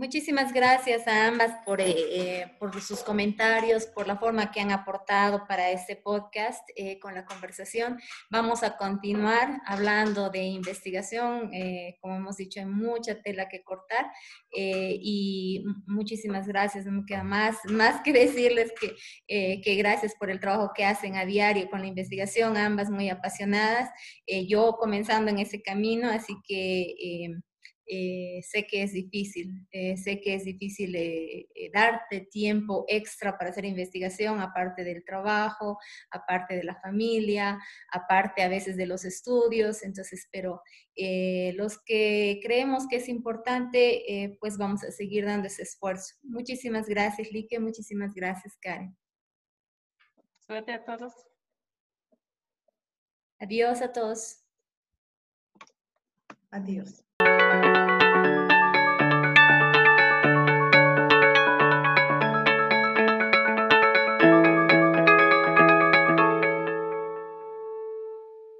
Muchísimas 0.00 0.54
gracias 0.54 1.06
a 1.06 1.26
ambas 1.26 1.62
por, 1.66 1.78
eh, 1.82 1.94
eh, 1.94 2.56
por, 2.58 2.80
sus 2.80 3.02
comentarios, 3.02 3.84
por 3.84 4.06
la 4.06 4.16
forma 4.16 4.50
que 4.50 4.58
han 4.58 4.70
aportado 4.70 5.46
para 5.46 5.72
este 5.72 5.94
podcast 5.94 6.66
eh, 6.74 6.98
con 6.98 7.14
la 7.14 7.26
conversación. 7.26 8.00
Vamos 8.30 8.62
a 8.62 8.78
continuar 8.78 9.60
hablando 9.66 10.30
de 10.30 10.44
investigación, 10.44 11.50
como 12.00 12.16
hemos 12.16 12.38
dicho, 12.38 12.60
hay 12.60 12.66
mucha 12.66 13.20
tela 13.20 13.46
que 13.46 13.62
cortar 13.62 14.10
y 14.50 15.66
muchísimas 15.86 16.48
gracias. 16.48 16.86
No 16.86 16.92
me 16.92 17.04
queda 17.04 17.22
más, 17.22 17.58
más 17.66 18.00
que 18.00 18.14
decirles 18.14 18.72
que, 18.80 19.60
que 19.60 19.74
gracias 19.74 20.14
por 20.18 20.30
el 20.30 20.40
trabajo 20.40 20.72
que 20.74 20.86
hacen 20.86 21.16
a 21.16 21.26
diario 21.26 21.68
con 21.68 21.82
la 21.82 21.88
investigación, 21.88 22.56
ambas 22.56 22.88
muy 22.88 23.10
apasionadas. 23.10 23.90
yo 24.48 24.76
comenzando 24.80 25.30
en 25.30 25.40
ese 25.40 25.60
camino, 25.60 26.08
así 26.08 26.36
que 26.48 27.36
eh, 27.92 28.40
sé 28.44 28.68
que 28.68 28.84
es 28.84 28.92
difícil, 28.92 29.66
eh, 29.72 29.96
sé 29.96 30.20
que 30.20 30.34
es 30.34 30.44
difícil 30.44 30.94
eh, 30.94 31.48
darte 31.74 32.20
tiempo 32.20 32.84
extra 32.86 33.36
para 33.36 33.50
hacer 33.50 33.64
investigación, 33.64 34.38
aparte 34.38 34.84
del 34.84 35.04
trabajo, 35.04 35.76
aparte 36.12 36.54
de 36.54 36.62
la 36.62 36.80
familia, 36.80 37.58
aparte 37.90 38.42
a 38.42 38.48
veces 38.48 38.76
de 38.76 38.86
los 38.86 39.04
estudios, 39.04 39.82
entonces, 39.82 40.28
pero 40.30 40.62
los 41.56 41.82
que 41.84 42.40
creemos 42.44 42.86
que 42.86 42.96
es 42.96 43.08
importante, 43.08 44.36
pues 44.38 44.58
vamos 44.58 44.84
a 44.84 44.92
seguir 44.92 45.24
dando 45.24 45.46
ese 45.46 45.62
esfuerzo. 45.62 46.14
Muchísimas 46.22 46.86
gracias, 46.86 47.32
Lique, 47.32 47.58
muchísimas 47.58 48.12
gracias, 48.14 48.56
Karen. 48.60 48.94
Suerte 50.38 50.72
a 50.72 50.84
todos. 50.84 51.14
Adiós 53.38 53.80
a 53.80 53.90
todos. 53.90 54.44
Adiós. 56.50 57.09